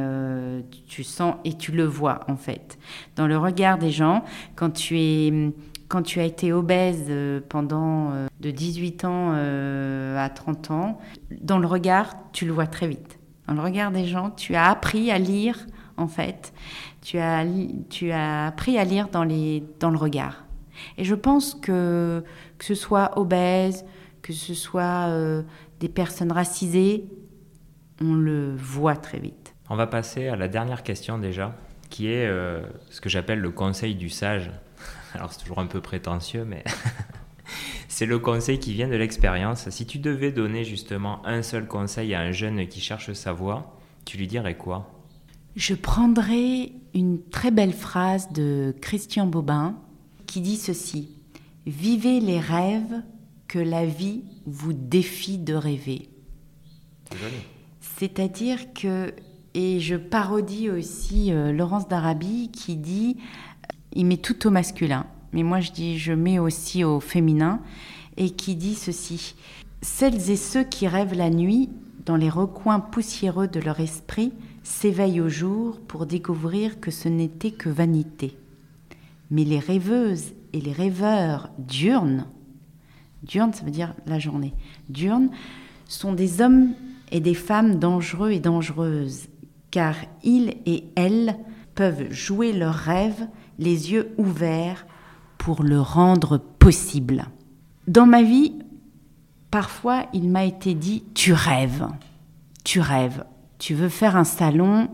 tu 0.86 1.02
sens 1.02 1.36
et 1.44 1.54
tu 1.54 1.72
le 1.72 1.84
vois 1.84 2.20
en 2.28 2.36
fait 2.36 2.78
dans 3.16 3.26
le 3.26 3.38
regard 3.38 3.78
des 3.78 3.90
gens 3.90 4.24
quand 4.56 4.70
tu 4.70 4.98
es 4.98 5.52
quand 5.88 6.02
tu 6.02 6.18
as 6.18 6.24
été 6.24 6.52
obèse 6.52 7.12
pendant 7.48 8.10
de 8.40 8.50
18 8.50 9.04
ans 9.04 9.32
à 9.32 10.28
30 10.28 10.70
ans, 10.72 10.98
dans 11.30 11.58
le 11.58 11.66
regard, 11.66 12.14
tu 12.32 12.46
le 12.46 12.52
vois 12.52 12.66
très 12.66 12.88
vite. 12.88 13.13
Dans 13.46 13.54
le 13.54 13.60
regard 13.60 13.90
des 13.90 14.06
gens, 14.06 14.30
tu 14.30 14.54
as 14.54 14.70
appris 14.70 15.10
à 15.10 15.18
lire 15.18 15.66
en 15.96 16.08
fait 16.08 16.52
tu 17.04 17.18
as, 17.18 17.44
tu 17.90 18.10
as 18.10 18.46
appris 18.46 18.78
à 18.78 18.84
lire 18.84 19.08
dans, 19.08 19.24
les, 19.24 19.62
dans 19.78 19.90
le 19.90 19.98
regard. 19.98 20.44
Et 20.96 21.04
je 21.04 21.14
pense 21.14 21.54
que 21.54 22.24
que 22.58 22.64
ce 22.64 22.74
soit 22.74 23.18
obèse, 23.18 23.84
que 24.22 24.32
ce 24.32 24.54
soit 24.54 25.08
euh, 25.08 25.42
des 25.80 25.88
personnes 25.88 26.32
racisées, 26.32 27.04
on 28.00 28.14
le 28.14 28.56
voit 28.56 28.96
très 28.96 29.18
vite. 29.18 29.54
On 29.68 29.76
va 29.76 29.86
passer 29.86 30.28
à 30.28 30.36
la 30.36 30.48
dernière 30.48 30.82
question 30.82 31.18
déjà, 31.18 31.54
qui 31.90 32.08
est 32.08 32.26
euh, 32.26 32.62
ce 32.90 33.00
que 33.00 33.08
j'appelle 33.08 33.40
le 33.40 33.50
conseil 33.50 33.94
du 33.94 34.08
sage. 34.08 34.50
Alors 35.14 35.32
c'est 35.32 35.40
toujours 35.40 35.58
un 35.58 35.66
peu 35.66 35.80
prétentieux, 35.80 36.44
mais 36.44 36.64
c'est 37.94 38.06
le 38.06 38.18
conseil 38.18 38.58
qui 38.58 38.72
vient 38.72 38.88
de 38.88 38.96
l'expérience. 38.96 39.70
Si 39.70 39.86
tu 39.86 40.00
devais 40.00 40.32
donner 40.32 40.64
justement 40.64 41.24
un 41.24 41.42
seul 41.42 41.68
conseil 41.68 42.12
à 42.12 42.22
un 42.22 42.32
jeune 42.32 42.66
qui 42.66 42.80
cherche 42.80 43.12
sa 43.12 43.32
voie, 43.32 43.78
tu 44.04 44.18
lui 44.18 44.26
dirais 44.26 44.56
quoi? 44.56 44.90
Je 45.54 45.74
prendrai 45.74 46.72
une 46.92 47.22
très 47.22 47.52
belle 47.52 47.72
phrase 47.72 48.32
de 48.32 48.74
Christian 48.80 49.26
Bobin 49.26 49.76
qui 50.26 50.40
dit 50.40 50.56
ceci 50.56 51.10
Vivez 51.66 52.18
les 52.18 52.40
rêves 52.40 53.00
que 53.46 53.60
la 53.60 53.86
vie 53.86 54.24
vous 54.44 54.72
défie 54.72 55.38
de 55.38 55.54
rêver. 55.54 56.08
C'est-à-dire 57.80 58.72
que, 58.72 59.14
et 59.54 59.78
je 59.78 59.94
parodie 59.94 60.68
aussi 60.68 61.32
euh, 61.32 61.52
Laurence 61.52 61.86
d'Arabie 61.86 62.50
qui 62.50 62.74
dit 62.74 63.18
euh, 63.18 63.76
il 63.92 64.06
met 64.06 64.16
tout 64.16 64.48
au 64.48 64.50
masculin, 64.50 65.06
mais 65.34 65.42
moi 65.42 65.60
je 65.60 65.72
dis 65.72 65.98
je 65.98 66.12
mets 66.12 66.38
aussi 66.38 66.84
au 66.84 67.00
féminin, 67.00 67.60
et 68.16 68.30
qui 68.30 68.54
dit 68.54 68.76
ceci 68.76 69.34
Celles 69.82 70.30
et 70.30 70.36
ceux 70.36 70.62
qui 70.62 70.86
rêvent 70.88 71.16
la 71.16 71.28
nuit 71.28 71.68
dans 72.06 72.16
les 72.16 72.30
recoins 72.30 72.80
poussiéreux 72.80 73.48
de 73.48 73.60
leur 73.60 73.80
esprit 73.80 74.32
s'éveillent 74.62 75.20
au 75.20 75.28
jour 75.28 75.80
pour 75.80 76.06
découvrir 76.06 76.80
que 76.80 76.90
ce 76.90 77.08
n'était 77.08 77.50
que 77.50 77.68
vanité. 77.68 78.36
Mais 79.30 79.44
les 79.44 79.58
rêveuses 79.58 80.32
et 80.52 80.60
les 80.60 80.72
rêveurs 80.72 81.50
diurnes, 81.58 82.26
diurnes 83.24 83.52
ça 83.52 83.64
veut 83.64 83.70
dire 83.70 83.94
la 84.06 84.18
journée, 84.18 84.54
diurnes 84.88 85.30
sont 85.86 86.12
des 86.12 86.40
hommes 86.40 86.72
et 87.10 87.20
des 87.20 87.34
femmes 87.34 87.78
dangereux 87.78 88.30
et 88.30 88.40
dangereuses 88.40 89.28
car 89.70 89.96
ils 90.22 90.54
et 90.66 90.84
elles 90.94 91.36
peuvent 91.74 92.12
jouer 92.12 92.52
leurs 92.52 92.74
rêves 92.74 93.26
les 93.58 93.90
yeux 93.90 94.14
ouverts 94.18 94.86
pour 95.44 95.62
le 95.62 95.78
rendre 95.78 96.38
possible. 96.38 97.26
Dans 97.86 98.06
ma 98.06 98.22
vie, 98.22 98.54
parfois 99.50 100.06
il 100.14 100.30
m'a 100.30 100.46
été 100.46 100.72
dit 100.72 101.04
tu 101.12 101.34
rêves, 101.34 101.86
tu 102.64 102.80
rêves, 102.80 103.26
tu 103.58 103.74
veux 103.74 103.90
faire 103.90 104.16
un 104.16 104.24
salon 104.24 104.88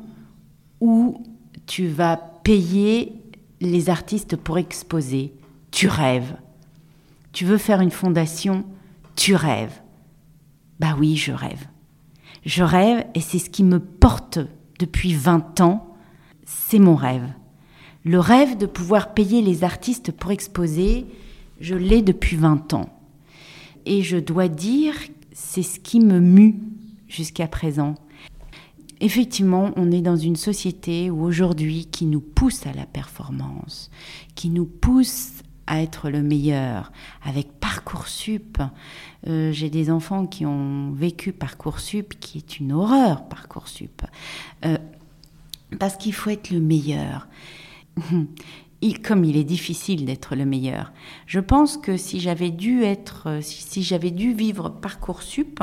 où 0.81 1.23
tu 1.67 1.87
vas 1.87 2.17
payer 2.17 3.13
les 3.61 3.91
artistes 3.91 4.35
pour 4.35 4.59
exposer, 4.59 5.33
tu 5.71 5.87
rêves. 5.87 6.37
Tu 7.31 7.45
veux 7.45 7.59
faire 7.59 7.81
une 7.81 7.93
fondation, 7.93 8.65
tu 9.15 9.37
rêves. 9.37 9.81
Bah 10.81 10.97
oui, 10.99 11.15
je 11.15 11.31
rêve. 11.31 11.69
Je 12.45 12.65
rêve 12.65 13.07
et 13.15 13.21
c'est 13.21 13.39
ce 13.39 13.51
qui 13.51 13.63
me 13.63 13.79
porte 13.79 14.41
depuis 14.81 15.15
20 15.15 15.61
ans, 15.61 15.95
c'est 16.45 16.81
mon 16.81 16.97
rêve. 16.97 17.29
Le 18.05 18.19
rêve 18.19 18.57
de 18.57 18.67
pouvoir 18.67 19.15
payer 19.15 19.43
les 19.43 19.63
artistes 19.65 20.11
pour 20.13 20.31
exposer, 20.31 21.07
je 21.61 21.75
l'ai 21.75 22.03
depuis 22.03 22.37
20 22.37 22.73
ans. 22.75 22.89
Et 23.85 24.03
je 24.03 24.17
dois 24.17 24.49
dire, 24.49 24.95
c'est 25.33 25.63
ce 25.63 25.79
qui 25.79 26.01
me 26.01 26.21
mue 26.21 26.57
jusqu'à 27.09 27.47
présent. 27.47 27.95
Effectivement, 29.01 29.73
on 29.77 29.91
est 29.91 30.03
dans 30.03 30.17
une 30.17 30.37
société 30.37 31.11
où 31.11 31.23
aujourd'hui 31.23 31.87
qui 31.87 32.07
nous 32.07 32.21
pousse 32.21 32.67
à 32.67 32.73
la 32.73 32.87
performance, 32.87 33.91
qui 34.35 34.51
nous 34.51 34.67
pousse 34.67 35.43
à 35.67 35.81
être 35.81 36.11
le 36.11 36.23
meilleur. 36.23 36.93
Avec 37.25 37.53
Parcoursup, 37.61 38.59
euh, 39.27 39.53
j'ai 39.53 39.71
des 39.71 39.91
enfants 39.91 40.27
qui 40.27 40.45
ont 40.45 40.91
vécu 40.93 41.33
Parcoursup, 41.33 42.19
qui 42.21 42.39
est 42.39 42.59
une 42.59 42.73
horreur, 42.73 43.27
Parcoursup. 43.29 44.03
Euh, 44.65 44.77
parce 45.79 45.97
qu'il 45.97 46.13
faut 46.13 46.31
être 46.31 46.51
le 46.51 46.61
meilleur. 46.61 47.29
comme 49.03 49.25
il 49.25 49.37
est 49.37 49.45
difficile 49.45 50.05
d'être 50.05 50.35
le 50.35 50.45
meilleur. 50.45 50.93
Je 51.27 51.41
pense 51.41 51.77
que 51.77 51.97
si 51.97 52.21
j'avais 52.21 52.51
dû 52.51 52.83
être, 52.83 53.39
si, 53.43 53.83
j'avais 53.83 54.11
dû 54.11 54.33
vivre 54.33 54.71
Parcoursup, 54.71 55.61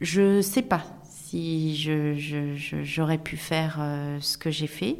je 0.00 0.40
sais 0.40 0.62
pas 0.62 0.84
si 1.04 1.74
j'aurais 1.76 3.18
pu 3.18 3.36
faire 3.36 3.78
euh, 3.80 4.18
ce 4.20 4.36
que 4.36 4.50
j'ai 4.50 4.66
fait. 4.66 4.98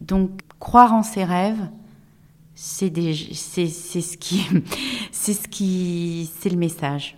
Donc, 0.00 0.42
croire 0.58 0.92
en 0.92 1.02
ses 1.02 1.24
rêves, 1.24 1.70
c'est 2.54 2.90
ce 2.90 4.16
qui, 4.16 4.46
c'est 5.12 5.34
ce 5.34 5.48
qui, 5.48 6.30
c'est 6.38 6.50
le 6.50 6.58
message 6.58 7.16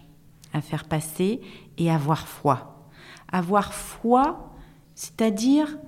à 0.53 0.61
faire 0.61 0.85
passer 0.85 1.41
et 1.79 1.91
avoir 1.91 2.29
foi. 2.29 2.87
Avoir 3.31 3.75
foi, 3.75 4.53
c'est-à-dire, 4.95 5.79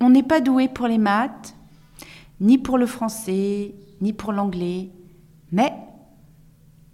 on 0.00 0.10
n'est 0.10 0.22
pas 0.22 0.40
doué 0.40 0.68
pour 0.68 0.86
les 0.86 0.98
maths, 0.98 1.54
ni 2.40 2.58
pour 2.58 2.78
le 2.78 2.86
français, 2.86 3.74
ni 4.00 4.12
pour 4.12 4.32
l'anglais, 4.32 4.90
mais 5.52 5.72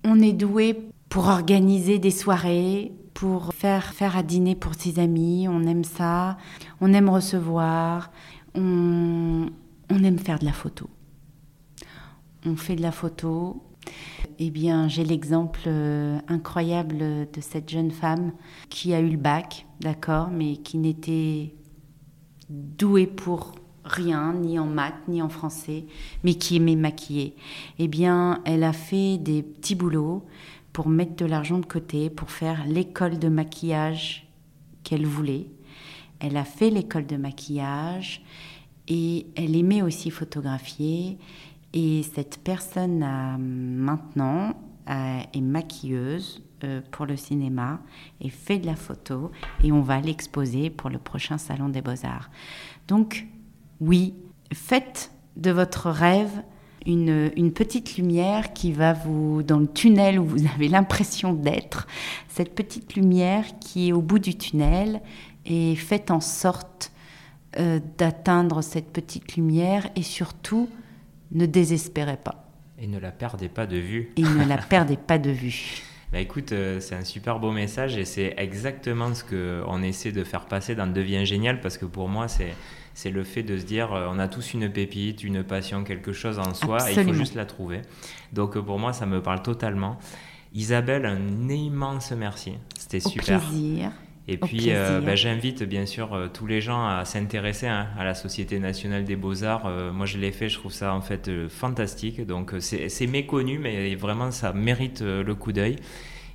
on 0.05 0.21
est 0.21 0.33
doué 0.33 0.89
pour 1.09 1.29
organiser 1.29 1.99
des 1.99 2.11
soirées, 2.11 2.93
pour 3.15 3.55
faire 3.55 3.95
faire 3.95 4.17
à 4.17 4.23
dîner 4.23 4.55
pour 4.55 4.75
ses 4.75 4.99
amis, 4.99 5.47
on 5.49 5.63
aime 5.63 5.85
ça, 5.85 6.37
on 6.81 6.93
aime 6.93 7.09
recevoir, 7.09 8.11
on, 8.55 9.47
on 9.91 10.05
aime 10.05 10.19
faire 10.19 10.39
de 10.39 10.45
la 10.45 10.53
photo. 10.53 10.91
On 12.45 12.57
fait 12.57 12.77
de 12.77 12.83
la 12.83 12.93
photo. 12.93 13.63
Eh 14.39 14.51
bien, 14.51 14.89
j'ai 14.89 15.05
l'exemple 15.05 15.61
euh, 15.67 16.19
incroyable 16.29 16.99
de 16.99 17.41
cette 17.41 17.71
jeune 17.71 17.91
femme 17.91 18.33
qui 18.69 18.93
a 18.93 19.01
eu 19.01 19.09
le 19.09 19.17
bac, 19.17 19.67
d'accord, 19.81 20.29
mais 20.31 20.59
qui 20.59 20.77
n'était 20.79 21.55
douée 22.51 23.07
pour 23.07 23.55
rien, 23.87 24.35
ni 24.35 24.59
en 24.59 24.67
maths, 24.67 25.09
ni 25.09 25.23
en 25.23 25.29
français, 25.29 25.85
mais 26.25 26.35
qui 26.35 26.57
aimait 26.57 26.77
maquiller. 26.77 27.35
Eh 27.79 27.89
bien, 27.89 28.41
elle 28.45 28.65
a 28.65 28.73
fait 28.73 29.19
des 29.19 29.43
petits 29.43 29.75
boulots 29.75 30.25
pour 30.73 30.89
mettre 30.89 31.17
de 31.17 31.25
l'argent 31.25 31.59
de 31.59 31.67
côté, 31.67 32.11
pour 32.11 32.31
faire 32.31 32.67
l'école 32.67 33.19
de 33.19 33.29
maquillage 33.29 34.29
qu'elle 34.83 35.07
voulait. 35.07 35.47
Elle 36.21 36.37
a 36.37 36.45
fait 36.45 36.71
l'école 36.71 37.07
de 37.07 37.17
maquillage 37.17 38.23
et 38.89 39.27
elle 39.37 39.57
aimait 39.57 39.83
aussi 39.83 40.11
photographier 40.11 41.19
et 41.73 42.03
cette 42.03 42.39
personne 42.43 43.05
maintenant 43.79 44.55
est 44.87 45.41
maquilleuse 45.41 46.43
euh, 46.65 46.81
pour 46.91 47.07
le 47.07 47.17
cinéma 47.17 47.81
et 48.21 48.31
fait 48.31 48.59
de 48.59 48.67
la 48.67 48.77
photo 48.77 49.31
et 49.63 49.73
on 49.73 49.83
va 49.83 50.01
l'exposer 50.01 50.71
pour 50.71 50.89
le 50.89 50.99
prochain 50.99 51.39
salon 51.39 51.69
des 51.69 51.83
beaux-arts. 51.83 52.31
Donc 52.89 53.27
oui, 53.81 54.15
faites 54.53 55.11
de 55.37 55.51
votre 55.51 55.91
rêve 55.91 56.43
une, 56.87 57.33
une, 57.37 57.53
petite 57.53 57.97
lumière 57.97 58.53
qui 58.53 58.73
va 58.73 58.93
vous, 58.93 59.43
dans 59.43 59.59
le 59.59 59.67
tunnel 59.67 60.19
où 60.19 60.25
vous 60.25 60.47
avez 60.55 60.69
l'impression 60.69 61.33
d'être, 61.33 61.87
cette 62.29 62.55
petite 62.55 62.95
lumière 62.95 63.45
qui 63.61 63.89
est 63.89 63.93
au 63.93 64.01
bout 64.01 64.19
du 64.19 64.37
tunnel 64.37 65.01
et 65.45 65.75
faites 65.77 66.11
en 66.11 66.21
sorte 66.21 66.93
euh, 67.59 67.81
d'atteindre 67.99 68.63
cette 68.63 68.93
petite 68.93 69.37
lumière 69.37 69.89
et 69.97 70.03
surtout 70.03 70.69
ne 71.33 71.47
désespérez 71.47 72.19
pas. 72.19 72.51
Et 72.79 72.87
ne 72.87 72.99
la 72.99 73.11
perdez 73.11 73.49
pas 73.49 73.67
de 73.67 73.79
vue. 73.79 74.13
Et 74.17 74.23
ne 74.23 74.47
la 74.47 74.59
perdez 74.69 74.97
pas 74.97 75.19
de 75.19 75.31
vue. 75.31 75.83
Bah 76.13 76.21
écoute, 76.21 76.53
euh, 76.53 76.79
c'est 76.81 76.95
un 76.95 77.05
super 77.05 77.41
beau 77.41 77.51
message 77.51 77.97
et 77.97 78.05
c'est 78.05 78.35
exactement 78.37 79.13
ce 79.15 79.25
qu'on 79.25 79.83
essaie 79.83 80.13
de 80.13 80.23
faire 80.23 80.47
passer 80.47 80.75
dans 80.75 80.87
Devient 80.87 81.25
Génial 81.27 81.61
parce 81.61 81.79
que 81.79 81.87
pour 81.87 82.09
moi, 82.09 82.29
c'est, 82.29 82.55
c'est 82.97 83.11
le 83.11 83.23
fait 83.23 83.45
de 83.45 83.57
se 83.57 83.65
dire 83.65 83.93
euh, 83.93 84.09
on 84.11 84.19
a 84.19 84.27
tous 84.27 84.55
une 84.55 84.69
pépite, 84.69 85.23
une 85.23 85.45
passion, 85.45 85.85
quelque 85.85 86.13
chose 86.13 86.41
en 86.41 86.53
soi 86.55 86.91
et 86.91 86.95
il 86.95 87.05
faut 87.05 87.13
juste 87.13 87.37
la 87.37 87.47
trouver. 87.47 87.83
Donc 88.33 88.57
euh, 88.57 88.63
pour 88.63 88.81
moi, 88.81 88.93
ça 88.93 89.07
me 89.07 89.23
parle 89.23 89.43
totalement. 89.43 89.99
Isabelle, 90.53 91.07
un 91.07 91.49
immense 91.49 92.11
merci. 92.13 92.55
C'était 92.77 93.01
super. 93.01 93.41
Plaisir. 93.41 93.93
Et 94.29 94.39
puis, 94.39 94.71
euh, 94.71 95.01
bah, 95.01 95.15
j'invite 95.15 95.63
bien 95.63 95.87
sûr 95.87 96.13
euh, 96.13 96.27
tous 96.33 96.47
les 96.47 96.61
gens 96.61 96.85
à 96.85 97.05
s'intéresser 97.05 97.69
hein, 97.69 97.87
à 97.97 98.05
la 98.05 98.15
Société 98.15 98.59
nationale 98.59 99.05
des 99.05 99.15
beaux-arts. 99.15 99.67
Euh, 99.67 99.93
moi, 99.93 100.07
je 100.07 100.19
l'ai 100.19 100.33
fait, 100.33 100.49
je 100.49 100.59
trouve 100.59 100.73
ça 100.73 100.95
en 100.95 101.01
fait 101.01 101.31
fantastique. 101.49 102.27
Donc, 102.27 102.53
c'est 102.59 103.07
méconnu, 103.07 103.59
mais 103.59 103.95
vraiment, 103.95 104.33
ça 104.33 104.53
mérite 104.53 105.01
le 105.03 105.35
coup 105.35 105.53
d'œil. 105.53 105.77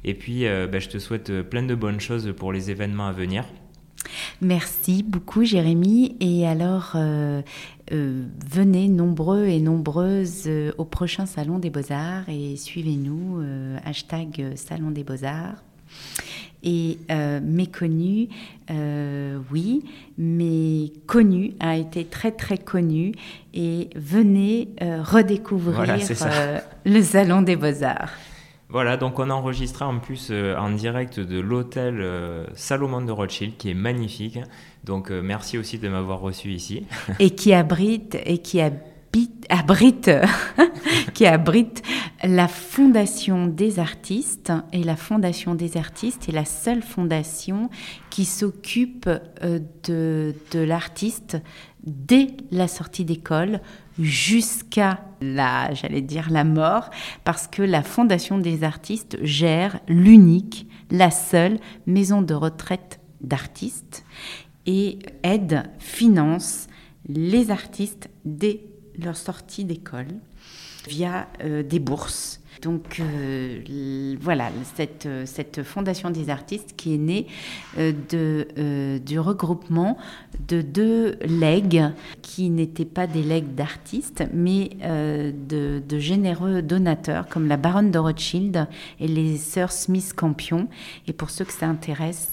Et 0.03 0.13
puis, 0.13 0.45
bah, 0.45 0.79
je 0.79 0.87
te 0.87 0.97
souhaite 0.99 1.41
plein 1.43 1.63
de 1.63 1.75
bonnes 1.75 1.99
choses 1.99 2.33
pour 2.35 2.53
les 2.53 2.71
événements 2.71 3.07
à 3.07 3.11
venir. 3.11 3.43
Merci 4.41 5.03
beaucoup 5.03 5.43
Jérémy. 5.43 6.15
Et 6.19 6.47
alors, 6.47 6.95
venez 7.91 8.87
nombreux 8.87 9.45
et 9.45 9.59
nombreuses 9.59 10.49
au 10.77 10.85
prochain 10.85 11.25
Salon 11.25 11.59
des 11.59 11.69
Beaux-Arts 11.69 12.27
et 12.27 12.57
suivez-nous, 12.57 13.43
hashtag 13.85 14.53
Salon 14.55 14.91
des 14.91 15.03
Beaux-Arts. 15.03 15.63
Et 16.63 16.99
euh, 17.09 17.39
méconnu, 17.41 18.29
euh, 18.69 19.39
oui, 19.51 19.83
mais 20.17 20.91
connu, 21.07 21.53
a 21.59 21.75
été 21.75 22.05
très 22.05 22.31
très 22.31 22.57
connu. 22.57 23.13
Et 23.53 23.89
venez 23.95 24.69
euh, 24.81 25.01
redécouvrir 25.01 25.97
le 26.85 27.01
Salon 27.01 27.41
des 27.41 27.55
Beaux-Arts. 27.55 28.13
Voilà, 28.71 28.97
donc 28.97 29.19
on 29.19 29.29
a 29.29 29.33
enregistré 29.33 29.85
en 29.85 29.99
plus 29.99 30.31
en 30.31 30.69
direct 30.69 31.19
de 31.19 31.39
l'hôtel 31.39 32.05
Salomon 32.55 33.01
de 33.01 33.11
Rothschild, 33.11 33.57
qui 33.57 33.69
est 33.69 33.75
magnifique. 33.75 34.39
Donc 34.83 35.11
merci 35.11 35.57
aussi 35.57 35.77
de 35.77 35.89
m'avoir 35.89 36.19
reçu 36.19 36.51
ici. 36.51 36.85
et 37.19 37.31
qui 37.31 37.53
abrite 37.53 38.17
et 38.25 38.37
qui 38.37 38.61
abrite, 39.49 40.11
qui 41.13 41.25
abrite 41.25 41.83
la 42.23 42.47
Fondation 42.47 43.47
des 43.47 43.79
artistes. 43.79 44.51
Et 44.71 44.83
la 44.83 44.95
Fondation 44.95 45.55
des 45.55 45.77
artistes 45.77 46.29
est 46.29 46.33
la 46.33 46.45
seule 46.45 46.81
fondation 46.81 47.69
qui 48.09 48.25
s'occupe 48.25 49.07
euh, 49.07 49.59
de, 49.87 50.35
de 50.51 50.59
l'artiste 50.59 51.37
dès 51.83 52.27
la 52.51 52.67
sortie 52.67 53.05
d'école 53.05 53.61
jusqu'à 53.99 55.03
la, 55.21 55.73
j'allais 55.73 56.01
dire 56.01 56.29
la 56.29 56.43
mort, 56.43 56.89
parce 57.23 57.47
que 57.47 57.61
la 57.61 57.83
Fondation 57.83 58.37
des 58.37 58.63
artistes 58.63 59.17
gère 59.23 59.79
l'unique, 59.87 60.67
la 60.89 61.11
seule 61.11 61.59
maison 61.85 62.21
de 62.21 62.33
retraite 62.33 62.99
d'artistes 63.21 64.03
et 64.65 64.99
aide, 65.23 65.63
finance 65.79 66.67
les 67.07 67.51
artistes 67.51 68.09
dès 68.25 68.61
leur 68.97 69.15
sortie 69.15 69.65
d'école 69.65 70.07
via 70.87 71.27
euh, 71.43 71.63
des 71.63 71.79
bourses. 71.79 72.40
Donc 72.61 72.99
euh, 72.99 74.15
voilà, 74.21 74.49
cette, 74.75 75.07
cette, 75.25 75.63
Fondation 75.63 76.09
des 76.09 76.29
artistes 76.29 76.73
qui 76.75 76.93
est 76.93 76.97
née 76.97 77.27
euh, 77.77 77.91
de, 78.09 78.99
du 78.99 79.19
regroupement 79.19 79.97
de 80.47 80.61
deux 80.61 81.17
legs 81.21 81.91
qui 82.21 82.49
n'étaient 82.49 82.85
pas 82.85 83.07
des 83.07 83.23
legs 83.23 83.55
d'artistes, 83.55 84.23
mais 84.33 84.69
de, 84.81 85.81
de, 85.87 85.99
généreux 85.99 86.61
donateurs 86.61 87.27
comme 87.27 87.47
la 87.47 87.57
baronne 87.57 87.91
de 87.91 87.99
Rothschild 87.99 88.67
et 88.99 89.07
les 89.07 89.37
sœurs 89.37 89.71
Smith 89.71 90.13
Campion. 90.15 90.67
Et 91.07 91.13
pour 91.13 91.29
ceux 91.29 91.45
que 91.45 91.53
ça 91.53 91.67
intéresse, 91.67 92.31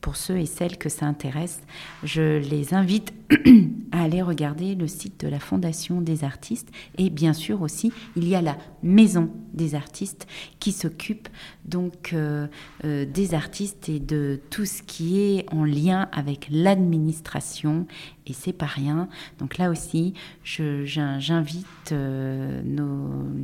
pour 0.00 0.16
ceux 0.16 0.38
et 0.38 0.46
celles 0.46 0.78
que 0.78 0.88
ça 0.88 1.06
intéresse, 1.06 1.60
je 2.02 2.38
les 2.38 2.74
invite 2.74 3.12
à 3.92 4.02
aller 4.02 4.22
regarder 4.22 4.74
le 4.74 4.88
site 4.88 5.20
de 5.20 5.28
la 5.28 5.38
Fondation 5.38 6.00
des 6.00 6.24
artistes. 6.24 6.68
Et 6.98 7.10
bien 7.10 7.32
sûr 7.32 7.62
aussi, 7.62 7.92
il 8.16 8.26
y 8.26 8.34
a 8.34 8.42
la 8.42 8.56
Maison 8.82 9.30
des 9.52 9.74
artistes 9.74 10.26
qui 10.58 10.72
s'occupe 10.72 11.28
donc 11.70 12.12
euh, 12.12 12.46
euh, 12.84 13.06
des 13.06 13.34
artistes 13.34 13.88
et 13.88 14.00
de 14.00 14.40
tout 14.50 14.66
ce 14.66 14.82
qui 14.82 15.20
est 15.20 15.46
en 15.52 15.64
lien 15.64 16.08
avec 16.12 16.48
l'administration. 16.50 17.86
Et 18.26 18.32
c'est 18.32 18.52
pas 18.52 18.66
rien. 18.66 19.08
Donc 19.38 19.56
là 19.56 19.70
aussi, 19.70 20.14
j'invite 20.44 21.66
euh, 21.92 22.60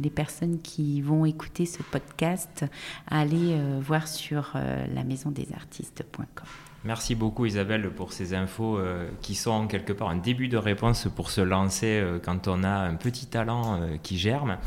les 0.02 0.10
personnes 0.10 0.58
qui 0.60 1.00
vont 1.00 1.24
écouter 1.24 1.66
ce 1.66 1.82
podcast 1.82 2.64
à 3.08 3.20
aller 3.20 3.58
voir 3.80 4.06
sur 4.06 4.52
la 4.54 5.02
maison 5.02 5.30
des 5.30 5.48
artistes.com. 5.54 6.46
Merci 6.84 7.16
beaucoup 7.16 7.46
Isabelle 7.46 7.90
pour 7.90 8.12
ces 8.12 8.32
infos 8.34 8.78
qui 9.22 9.34
sont 9.34 9.66
quelque 9.66 9.92
part 9.92 10.10
un 10.10 10.16
début 10.16 10.46
de 10.46 10.56
réponse 10.56 11.08
pour 11.16 11.30
se 11.30 11.40
lancer 11.40 12.04
quand 12.24 12.46
on 12.46 12.62
a 12.62 12.70
un 12.70 12.94
petit 12.94 13.26
talent 13.26 13.80
qui 14.04 14.18
germe. 14.18 14.58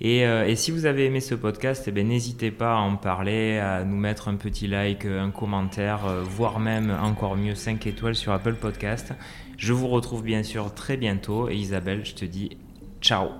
Et, 0.00 0.56
si 0.56 0.70
vous 0.70 0.86
avez 0.86 1.06
aimé 1.06 1.20
ce 1.20 1.34
podcast, 1.34 1.84
eh 1.86 1.90
ben, 1.90 2.06
n'hésitez 2.06 2.50
pas 2.50 2.74
à 2.74 2.78
en 2.78 2.96
parler, 2.96 3.58
à 3.58 3.84
nous 3.84 3.96
mettre 3.96 4.28
un 4.28 4.36
petit 4.36 4.66
like, 4.66 5.06
un 5.06 5.30
commentaire, 5.30 6.00
voire 6.24 6.60
même 6.60 6.94
encore 7.02 7.36
mieux 7.36 7.54
5 7.54 7.86
étoiles 7.86 8.14
sur 8.14 8.32
Apple 8.32 8.54
Podcast. 8.54 9.14
Je 9.56 9.72
vous 9.72 9.88
retrouve 9.88 10.22
bien 10.22 10.42
sûr 10.42 10.74
très 10.74 10.96
bientôt 10.96 11.48
et 11.48 11.54
Isabelle, 11.54 12.04
je 12.04 12.14
te 12.14 12.24
dis 12.24 12.58
ciao. 13.00 13.30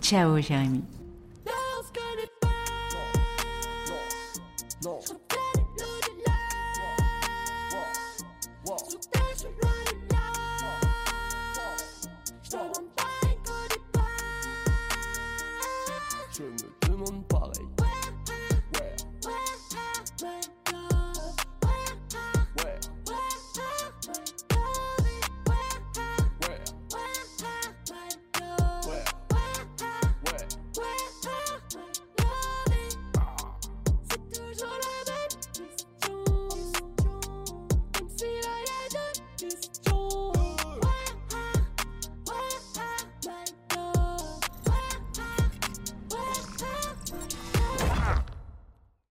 Ciao 0.00 0.40
Jérémy. 0.40 1.03